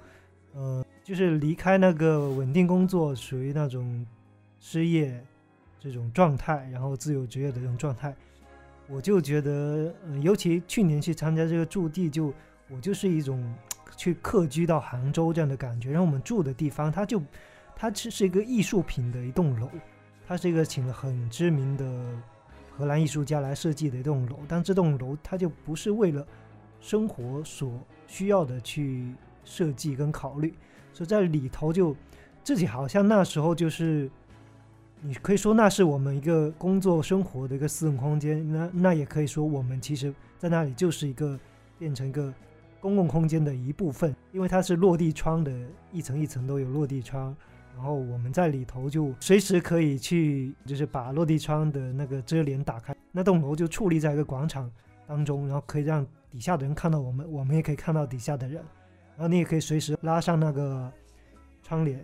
[0.54, 4.06] 呃，就是离开那个稳定工作，属于那种
[4.60, 5.24] 失业
[5.80, 8.16] 这种状态，然后自由职业的这种状态，
[8.88, 12.34] 我就觉得，尤其去年去参加这个驻地，就
[12.70, 13.54] 我就是一种。
[13.98, 17.22] 去客居到杭州这样的感觉，然后我们住的地方，它就，
[17.76, 19.70] 它其实是一个艺术品的一栋楼，
[20.26, 21.86] 它是一个请了很知名的
[22.76, 26.26] 荷兰艺术家来设计的一栋楼，但这栋楼它就不是为了
[26.80, 27.72] 生活所
[28.08, 29.14] 需要的去
[29.44, 30.54] 设计跟考虑，
[30.94, 31.96] 所以在里头就
[32.44, 34.10] 自己好像那时候就是，
[35.02, 41.39] 你可以说那是我们一个工作生活的一个私人空间，那那也可以说我们其实在那里就是一个
[41.78, 42.34] 变成一个。
[42.82, 45.52] 公共空间的一部分，因为它是落地窗的，
[45.92, 47.34] 一层一层都有落地窗，
[47.76, 54.70] 然后我们在里头就随时可以去，就是把落地窗的那个遮帘打开，那栋楼就矗立在一个广场
[55.06, 58.56] 当中，然后可以让底下的人看到我们，我们也可以看到底下的人，
[59.16, 60.92] 然后你也可以随时拉上那个
[61.62, 62.04] 窗帘，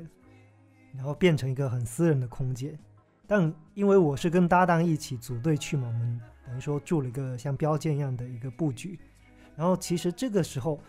[0.93, 2.77] 然后变成一个很私人的空间。
[3.25, 8.97] 但因为我是跟搭档一起组队去嘛，我们等于说住了一个像标间一样的一个布局。
[9.57, 10.79] 然后其实这个时候，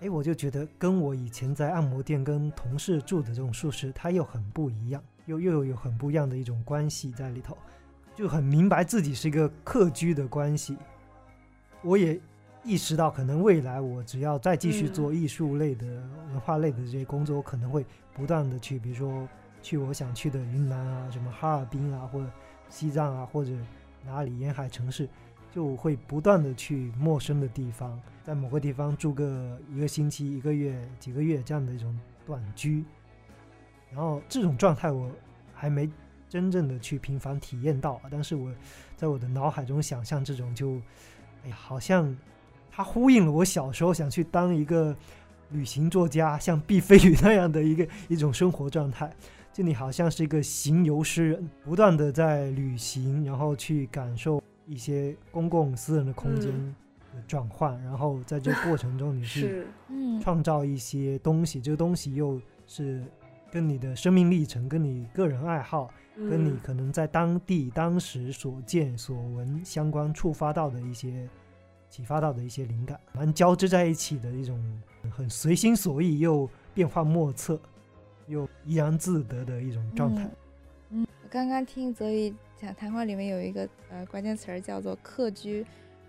[0.00, 7.56] 哎，我就觉得跟我以前在按摩店跟同事住的这种宿舍，它又很不一样，又又有很不一样的一种关系在里头，
[8.16, 10.76] 就很明白自己是一个客居的关系。
[11.82, 12.18] 我也
[12.64, 15.86] 意识到，可能未来我只要再继续做艺术类的、
[16.30, 19.28] 文化类的这些工作，我可能会不断的去，比如说
[19.60, 22.30] 去我想去的云南啊，什么哈尔滨啊，或者
[22.70, 23.52] 西藏啊，或者
[24.02, 25.06] 哪里沿海城市。
[25.54, 31.96] 就会不断的去陌生的地方，在某个地方住个一个星期、一个月、几个月这样的一种
[32.26, 32.82] 短居，
[33.92, 35.08] 然后这种状态我
[35.54, 35.88] 还没
[36.28, 38.52] 真正的去频繁体验到，但是我
[38.96, 40.74] 在我的脑海中想象这种就，
[41.44, 42.16] 哎呀，好像
[42.68, 44.96] 它呼应了我小时候想去当一个
[45.50, 49.08] 旅行作家，像毕飞宇那样的一个一种生活状态，
[49.52, 54.42] 就你好像是一个行游诗人，不断的在旅行，然后去感受。
[54.66, 56.50] 一些公共私人的空间
[57.12, 59.66] 的转换，然后在这个过程中， 你是
[60.22, 63.04] 创造一些东西，这个东西又是
[63.50, 71.28] 跟你的生命历程、跟你个人爱好、跟你可能在当地当时所见所闻相关触发到的一些
[71.90, 74.58] 启发到的一些灵感，蛮交织在一起的一种
[75.10, 77.60] 很随心所欲又变幻莫测
[78.26, 80.28] 又怡然自得的一种状态。
[80.90, 82.34] 嗯，我刚刚听泽宇。
[82.72, 85.64] 谈话里面有一个呃关键词儿叫做客居，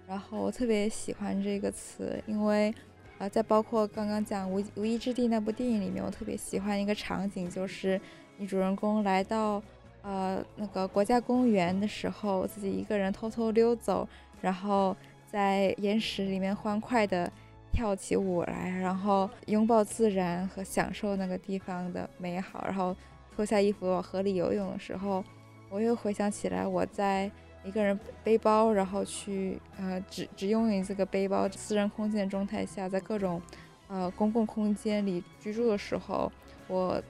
[0.08, 2.74] 然后我特别喜欢这个词，因为
[3.18, 8.00] 啊在包括刚刚讲《无无依之地》那部电影里面，我特别喜欢一个场景，就是
[8.38, 9.62] 女主人公来到
[10.04, 14.08] 呃那个国家公园的时候，自己一个人偷偷溜走，
[14.42, 14.96] 然后
[15.28, 17.32] 在岩石里面欢快的
[17.72, 22.96] 跳起舞来，然后拥抱自然和享受那个地方的美好，然后
[23.36, 25.24] 脱下衣服往河里游泳的时候。
[25.70, 27.30] 我又回想起来，我在
[27.64, 33.42] 一个人背包，然后去呃，只只拥有这个背包，私人空间的状态下，在各种
[33.88, 36.32] 呃公共空间里居住的时候，
[36.68, 37.02] 我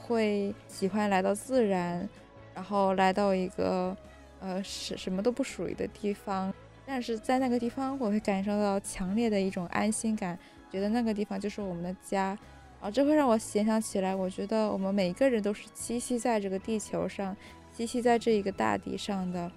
[0.00, 2.08] 会喜欢来到自然，
[2.54, 3.96] 然后来到一个
[4.40, 6.52] 呃什什么都不属于的地方，
[6.86, 10.38] 但是在那个地方，我会感受到强烈的一种安心感，
[10.72, 12.36] 觉得那个地方就是我们的家，
[12.80, 17.36] 啊，这会让我联想起来，我觉得我们每一个人都是栖息在这个地球上，
[17.78, 19.48] 栖息在这一个大地上的，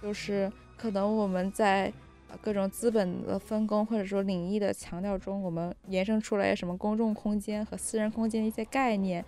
[0.00, 1.92] 就是可能我们在
[2.40, 9.24] 各种资本的分工或者说领域的强调中，我们延伸出来什么公众空间和私人空间的一些概念，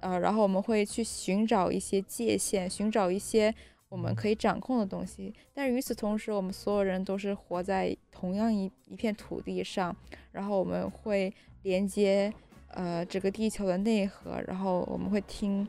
[0.00, 3.54] 呃，然后我们会去寻找一些界限，寻找一些
[3.90, 5.34] 我们可以掌控的东西。
[5.52, 9.94] 但是与此同时，我们所有人都是活在同样一一片土地上，
[10.32, 11.30] 然后我们会
[11.62, 12.32] 连接。
[12.70, 15.66] 呃，这个地球的内核，然后我们会听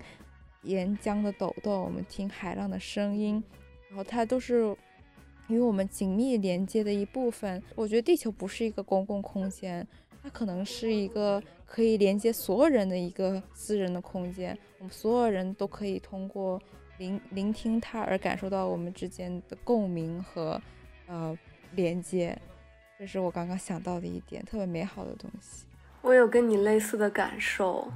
[0.67, 3.43] 岩浆的抖动，我们听海浪的声音，
[3.89, 4.75] 然后它都是
[5.47, 7.61] 与我们紧密连接的一部分。
[7.75, 9.87] 我觉得地球不是一个公共空间，
[10.21, 14.57] 它可能是一个可以连接所有人的一个私人的空间。
[14.79, 16.61] 我们所有人都可以通过
[16.97, 20.61] 聆聆听它而感受到我们之间的共鸣和
[21.07, 21.37] 呃
[21.75, 22.37] 连接。
[22.99, 25.65] 这是我刚刚想到的一点特别美好的东西。
[26.01, 27.91] 我有跟你类似的感受，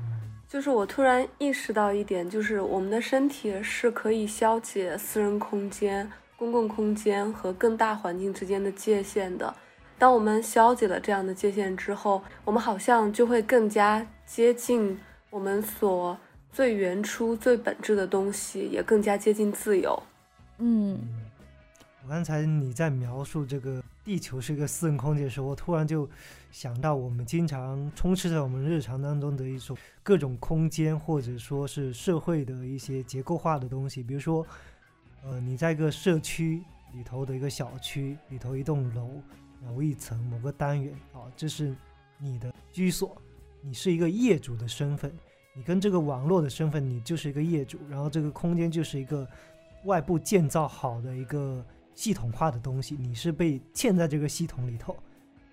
[0.52, 9.56] 就是我突然意识到一点，就是我们的身体是可以消解私人空间、公共空间和更大环境之间的界限的。
[9.97, 14.99] 当我们消解了这样的界限之后，我们好像就会更加接近
[15.30, 16.18] 我们所
[16.52, 20.04] 最原初、最本质的东西，也更加接近自由。
[20.58, 20.99] 嗯，
[22.04, 23.82] 我刚才你在描述这个。
[24.04, 26.10] 地球是一个私人空间的时候，我突然就
[26.52, 34.04] 想到，我们经常充斥在我们日常当中的一种各种空间，或者说是社会的一些结构化的东西。
[34.04, 34.45] 比如说，
[35.24, 36.62] 呃，你在一个社区
[36.93, 39.10] 里头的一个小区里头，一栋楼
[39.64, 41.74] 某一层某个单元啊，这是
[42.18, 43.16] 你的居所，
[43.62, 45.12] 你是一个业主的身份，
[45.54, 49.28] 你跟这个网络的身份，你就是一个业主，然后这个空间就是一个
[49.86, 51.66] 外部建造好的一个。
[51.93, 54.95] 系统化的东西，你是被嵌在这个系统里头，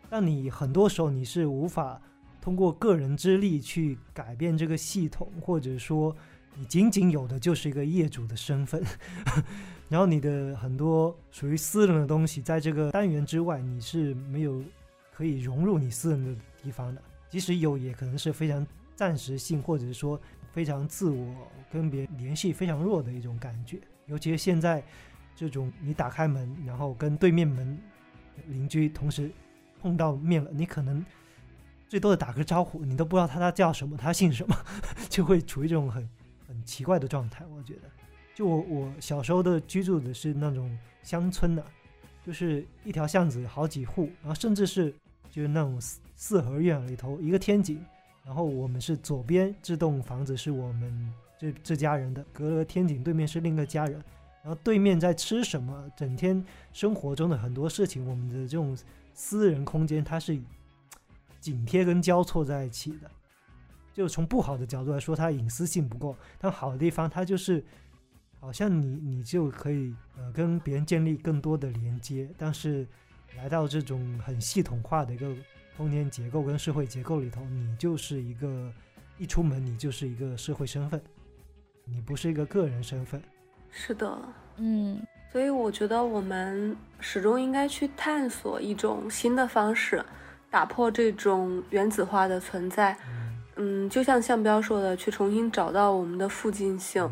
[0.08, 2.00] 但你很多时候你是无法
[2.40, 6.14] 通过个人之力去改变这个系统，或者说
[6.54, 8.82] 你仅仅有的就是一个业主的身份，
[9.88, 14.62] 然后你的很多属于私人的东西，在这个单元之外，你是没有
[15.12, 20.20] 可以融入你私人的地方的，即使有，也可能是非常暂时性，或者说
[20.52, 21.34] 非常自我
[21.70, 24.82] 跟别人联系非常弱的一种感觉，尤其是现在。
[25.40, 27.78] 这种你打开门，然后跟对面门
[28.48, 29.30] 邻居同时
[29.80, 31.04] 碰到面了，你可能
[31.88, 34.56] 最多的打个招呼，你都不知道他他叫什么，他姓什么，
[35.08, 36.08] 就会处于这种很
[36.46, 37.44] 很奇怪的状态。
[37.46, 37.82] 我觉得，
[38.34, 41.64] 就我我小时候的居住的是那种乡村的，
[42.26, 44.94] 就是一条巷子好几户，然后甚至是
[45.30, 47.82] 就是那种四四合院里头一个天井，
[48.24, 54.02] 然后我们是左边这栋房子是我们这这家人的，隔了天井对面是另一个家人。
[54.40, 55.90] 然后对面在吃什么？
[55.96, 58.74] 整天生活中的很多事情，我们的这种
[59.20, 60.40] 私人空间，它是
[61.40, 63.10] 紧贴跟交错在一起的。
[63.92, 67.62] 就从不好的角度来说，它隐私性不够；但好的地方，它就是
[68.38, 72.30] 好像你你就可以呃跟别人建立更多的连接。
[72.38, 72.86] 但是
[73.36, 75.34] 来到这种很系统化的一个
[75.76, 78.72] 空间结构跟社会结构里头，你就是一个
[79.18, 81.02] 一出门你就是一个社会身份，
[81.84, 83.20] 你不是一个个人身份。
[83.68, 84.18] 是的，
[84.58, 90.04] 嗯，所以我觉得我们始终应该去探索一种新的方式，
[90.50, 92.96] 打破这种原子化的存在。
[93.56, 97.10] 嗯，就像向彪说的，去重新找到我们的附近性。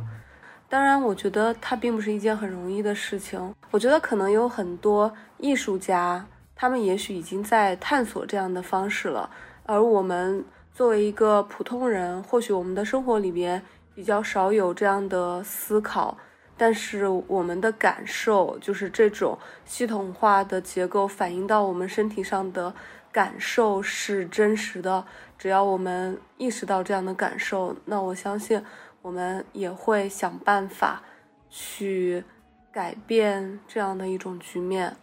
[0.69, 3.55] 当然，我觉得它并不是一件很容易的事情。
[3.71, 9.29] 我觉得可能有很多艺术家，他们也许已经在探索这样的方式了，
[9.65, 13.63] 而我们作为一个普通人，或许我们的生活里边
[13.95, 16.17] 比较少有这样的思考。
[16.59, 22.75] 但是我们的感受就是这种系统化的结构反映到我们身体上的
[23.13, 25.05] 感受是真实的。
[25.37, 28.63] 只要我们意识到这样的感受，那我相信
[29.03, 31.03] 我们也会想办法
[31.51, 32.25] 去
[32.73, 34.97] 改变这样的一种局面。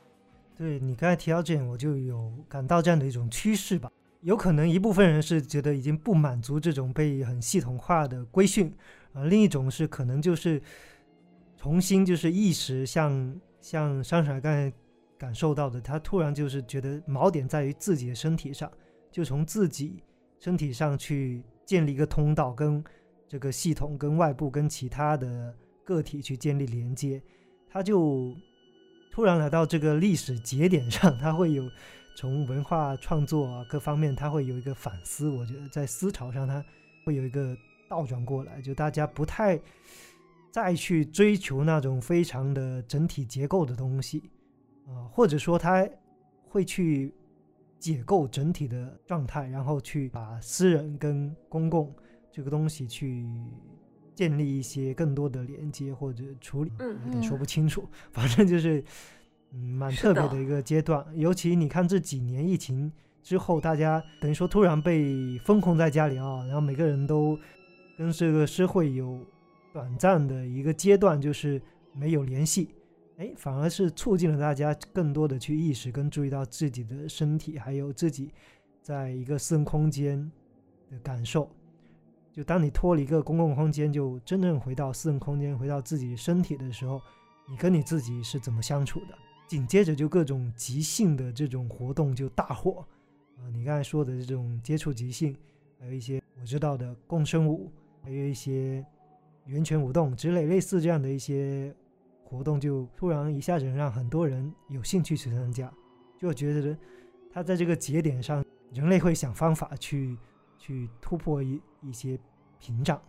[0.57, 3.91] 对你刚才提到这点，我就有感到这样的一种趋势吧。
[4.21, 8.73] 有可能一部分人是觉得已经不满足这种被很系统化的规训，
[9.13, 10.59] 而另一种是可能就是。
[11.63, 14.69] 重新就是意识，像像山水刚才
[15.17, 18.69] 感受到的，他突然就是觉得锚点在于自己的身体上，
[19.09, 20.03] 就从自己
[20.41, 22.83] 身体上去建立一个通道，跟
[23.29, 27.23] 这个系统、跟外部、跟其他的个体去建立连接。
[27.69, 28.35] 他就
[29.09, 31.63] 突然来到这个历史节点上，他会有
[32.17, 35.29] 从文化创作啊各方面，他会有一个反思。
[35.29, 36.61] 我觉得在思潮上，他
[37.05, 37.55] 会有一个
[37.87, 39.57] 倒转过来，就大家不太。
[40.53, 44.29] 再去追求那种非常的整体结构的东西，
[44.85, 45.89] 啊，或者说他
[46.43, 47.11] 会去
[47.79, 51.91] 解构整体的状态，然后去把私人跟公共
[52.31, 53.27] 这个东西去
[54.13, 58.83] 建立一些更多的连接或者处理，嗯有点说嗯不清楚， 反正就是
[59.53, 61.03] 嗯蛮特别的一个阶段。
[61.15, 62.91] 尤其你看这几年疫情
[63.23, 67.35] 之后，大家等于说突然被封控在家里啊，然后每个人都
[67.97, 69.19] 跟这个社会有
[69.73, 72.75] 短暂的一个阶段，就是没有联系。
[73.17, 78.31] 哎，反而是促进了大家更多的去意识跟注意到自己的身体，还有自己
[78.81, 80.31] 在一个私人空间
[80.89, 81.49] 的感受。
[82.31, 87.01] 就当你脱离一个公共空间，就真正回到私人空间，回到自己身体的时候，
[87.49, 89.17] 你跟你自己是怎么相处的？
[89.47, 92.83] 紧接着就各种即兴的这种活动就大火，
[93.37, 95.35] 啊、你刚才说的这种接触即兴，
[95.79, 97.71] 还有一些我知道的共生舞，
[98.01, 98.83] 还有一些
[99.45, 101.73] 源泉舞动之类类似这样的一些
[102.23, 105.71] 活动，就突然一下子让很多人有兴趣去参加，
[106.17, 106.77] 就觉得
[107.31, 108.43] 他在这个节点上，
[108.73, 110.17] 人类会想方法去
[110.57, 112.17] 去突破一一些
[112.59, 113.01] 屏障。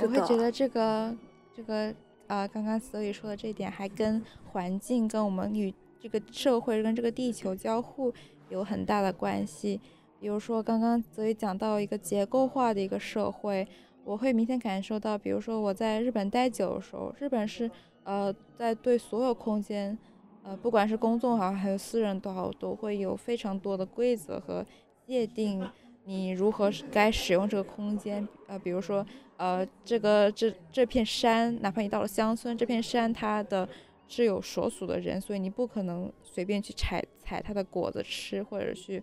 [0.00, 1.14] 我会觉得这个
[1.54, 1.94] 这个
[2.26, 8.12] 呃，刚刚所以说的这一点，还跟环境、跟我们与这个社会、跟这个地球交互
[8.48, 9.78] 有很大的关系。
[10.18, 13.66] 比如说，刚刚泽宇讲到一个结构化的一个社会，
[14.04, 17.70] 我会明显感受到，比如说我在日本待久的时候，日本是
[18.04, 19.96] 呃在对所有空间，
[20.42, 24.64] 呃不管是公众好还有私人都好，都会有非常多的规则和
[25.06, 25.66] 界定。
[26.04, 28.26] 你如何该使用这个空间？
[28.48, 29.06] 呃，比如说，
[29.36, 33.68] 呃，这个这这片山，哪怕你到了乡村，这片山它的
[34.08, 39.00] 是有所属的人，所以你不可能随便去采采它的果子吃，或者去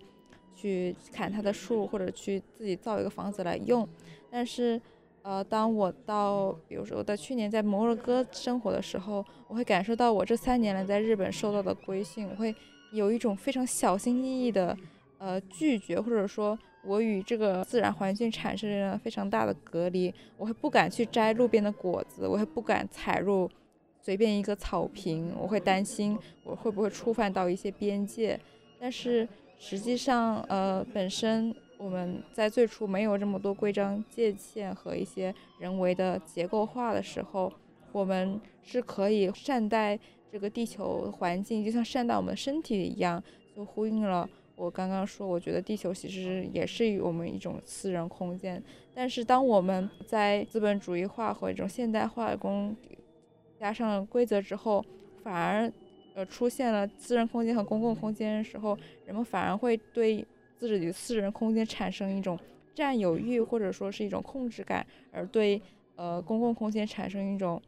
[0.53, 3.87] 去砍它的树，或者去自己造一个房子来用。
[4.31, 4.81] 但是，
[5.21, 12.55] 呃，当我到，比如说我在去年在摩洛哥生活的时候，我会感受到我这三年来在日本受到的规训，我会
[12.91, 14.77] 有一种非常小心翼翼的，
[15.17, 16.57] 呃，拒绝，或者说。
[16.85, 23.51] 我与这个自然环境产生了非常大的隔离，我会不敢去摘路边的果子，我会不敢踩入
[24.01, 28.39] 随便一个草坪，我会担心我会不会触犯到一些边界。
[28.79, 29.27] 但是
[29.59, 37.51] 实际上，呃，本身我们在最初没有这么多规章界限和一些人为的结构化的时候，
[37.93, 39.97] 我们是可以善待
[40.29, 43.23] 这个地球环境，就像善待我们身体一样，
[43.55, 44.29] 就呼应了。
[44.57, 48.61] 我刚刚说，我觉得地球其实也是我们一种私人空间，
[48.93, 52.75] 但是当我们在资本主义化和一种现代化的工
[53.57, 54.83] 加上规则之后，
[55.23, 55.71] 反而
[56.13, 60.27] 呃出现了私人空间和公共空间的时候，人们反而会对
[60.59, 62.37] 自己的私人空间产生一种
[62.75, 65.59] 占有欲，或者说是一种控制感，而对
[65.95, 67.59] 呃公共空间产生一种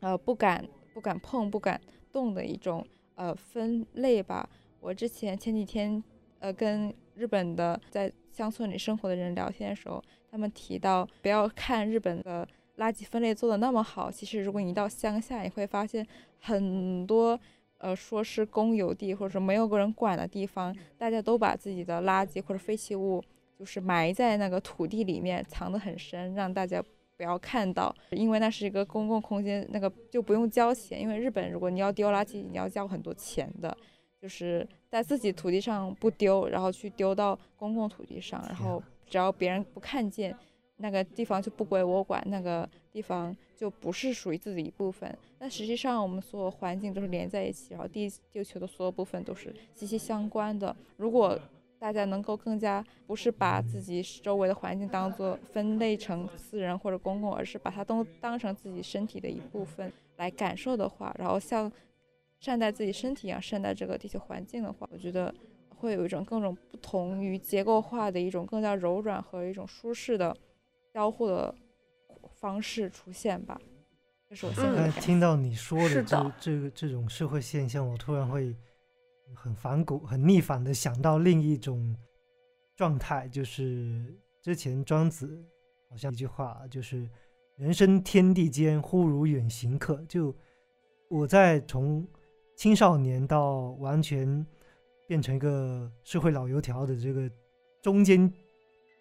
[0.00, 0.64] 呃不敢
[0.94, 1.80] 不敢碰、不敢
[2.12, 2.86] 动的一种
[3.16, 4.48] 呃分类吧。
[4.80, 6.02] 我之前前几天，
[6.38, 12.46] 呃，跟日本的在乡村里生活的人聊天的时候，他们提到，不要看日本的
[12.76, 16.06] 垃圾分类做的那么好，其实如果你到乡下，你会发现
[16.40, 17.38] 很多，
[17.78, 23.22] 呃，说是公有地或者说没有个人管的地方，大家都把自己的垃圾或者废弃物，
[23.58, 26.82] 就是埋在那个土地里面，藏得很深，让大家
[27.16, 33.76] 不要看到，因为那是一个公共空间，那个就不用交钱，因为日本如果你要丢垃圾，你要交很多钱的。
[34.20, 40.34] 就是在自己土地上不丢，然后去丢到公共土地上，然后只要别人不看见，
[40.78, 45.14] 那个地方就不归我管，那个地方就不是属于自己一部分。
[45.38, 50.74] 但实际上，我们所有环境都是连在一起，然后地地球的所有部分都是息息相关的。
[50.96, 51.38] 如果
[51.78, 61.70] 大家能够更加不是把自己周围的环境当做分类成私人或者公共，而是把它都当成自己身体的一部分来感受的话，然后像。
[62.40, 65.34] 善待自己身体一样善待这个地球环境的话，我觉得
[65.70, 70.36] 会有一种更种不同于结构化的一种更加柔软和一种舒适的
[70.92, 71.54] 交互的
[72.44, 73.58] 方式出现吧。
[74.28, 74.90] 这是我现在。
[75.00, 78.54] 听到你说的这的这个这种社会现象，我突然会
[79.34, 81.96] 很反骨、很逆反的想到另一种
[82.76, 85.42] 状态，就是之前庄子
[85.88, 87.08] 好像一句话，就是
[87.56, 90.04] “人生天地间，忽如远行客”。
[90.06, 90.36] 就
[91.08, 92.06] 我在从
[92.58, 94.46] 青少年到完全
[95.08, 97.30] 变成一个社会老油条的这个
[97.80, 98.30] 中间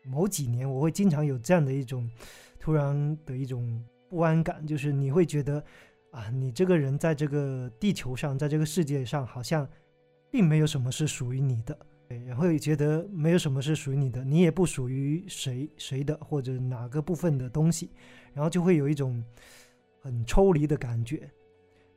[0.06, 2.10] 某几年，我会经常有这样的一种
[2.64, 5.62] 突然的一种不安感，就是你会觉得
[6.12, 9.68] 啊，你这个人在这个地球上，在这个世界上，好像
[10.32, 11.78] 并没有什么是属于你的，
[12.08, 17.92] 对，然后也觉得没有什么是属于你的，你也不属于谁谁的或者哪个部分的东西，
[18.32, 19.22] 然后就会有一种
[20.00, 21.30] 很抽离的感觉。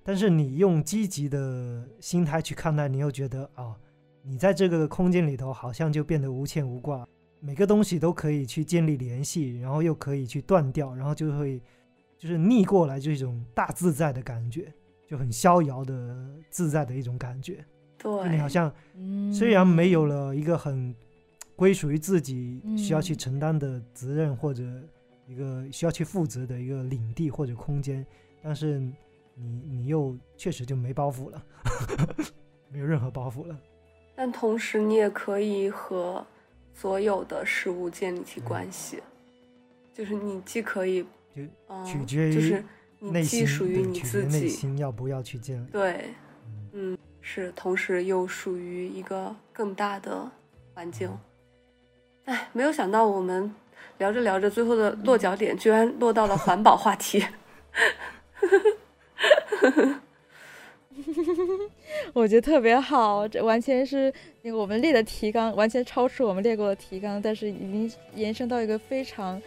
[0.03, 3.77] 但是你用积极的心态去看待，你又觉得啊，
[4.21, 7.07] 你在这个空间里头好像就变得无牵无挂，
[7.41, 11.61] 每个东西都可以去建立联系，然后又可以去断掉，然后就会
[12.19, 14.73] 就是逆过来，就是一种大自在的感觉，
[15.07, 16.17] 就很逍遥的
[16.51, 17.65] 自在的一种感觉。
[17.99, 20.95] 对你，好像嗯虽然没有了一个很
[21.55, 24.63] 归属于自己嗯需要去承担的责任或者
[25.27, 28.07] 一个需要去负责的一个领地或者空间，
[28.43, 28.79] 但是
[29.35, 31.43] 你你又确实就没包袱了，
[32.71, 33.59] 没有任何包袱了。
[34.15, 36.25] 但同时你也可以和
[36.77, 39.03] 所有的事物建立起嗯关系，
[39.95, 41.03] 就是你既可以，
[41.35, 42.63] 就嗯，取决于就是
[42.99, 45.71] 你既属于你自己，心要不要去建立。
[45.71, 46.11] 对，
[46.45, 50.31] 嗯嗯，是，同时又属于一个更大的
[50.75, 51.11] 环境。
[52.27, 53.51] 哎，没有想到我们
[53.97, 57.25] 聊着聊着，最后的落脚点居然落到了环保话题。
[62.13, 64.13] 我觉得特别好，这完全是
[64.43, 69.41] 那个我们列的提纲，完全超出我们列过的提纲，但是已经延伸到一个非常，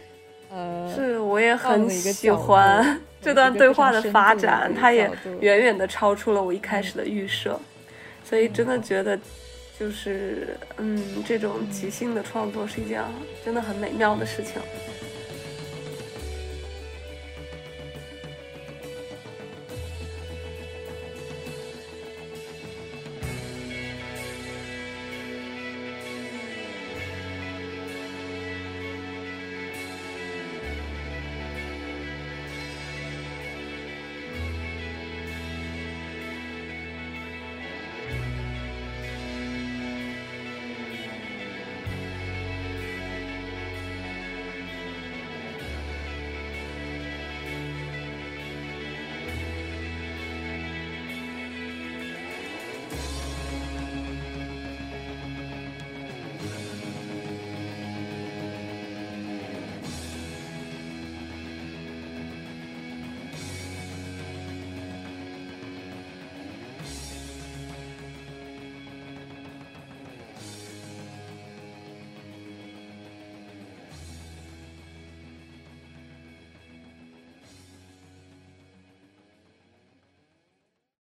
[0.50, 5.10] 呃，是，我也很喜欢 这段对话的发展，它也
[5.40, 7.60] 远远的超出了我一开始的预设，
[8.24, 9.18] 所以真的觉得，
[9.78, 13.02] 就是嗯，这种即兴的创作是一件
[13.44, 14.60] 真的很美妙的事情。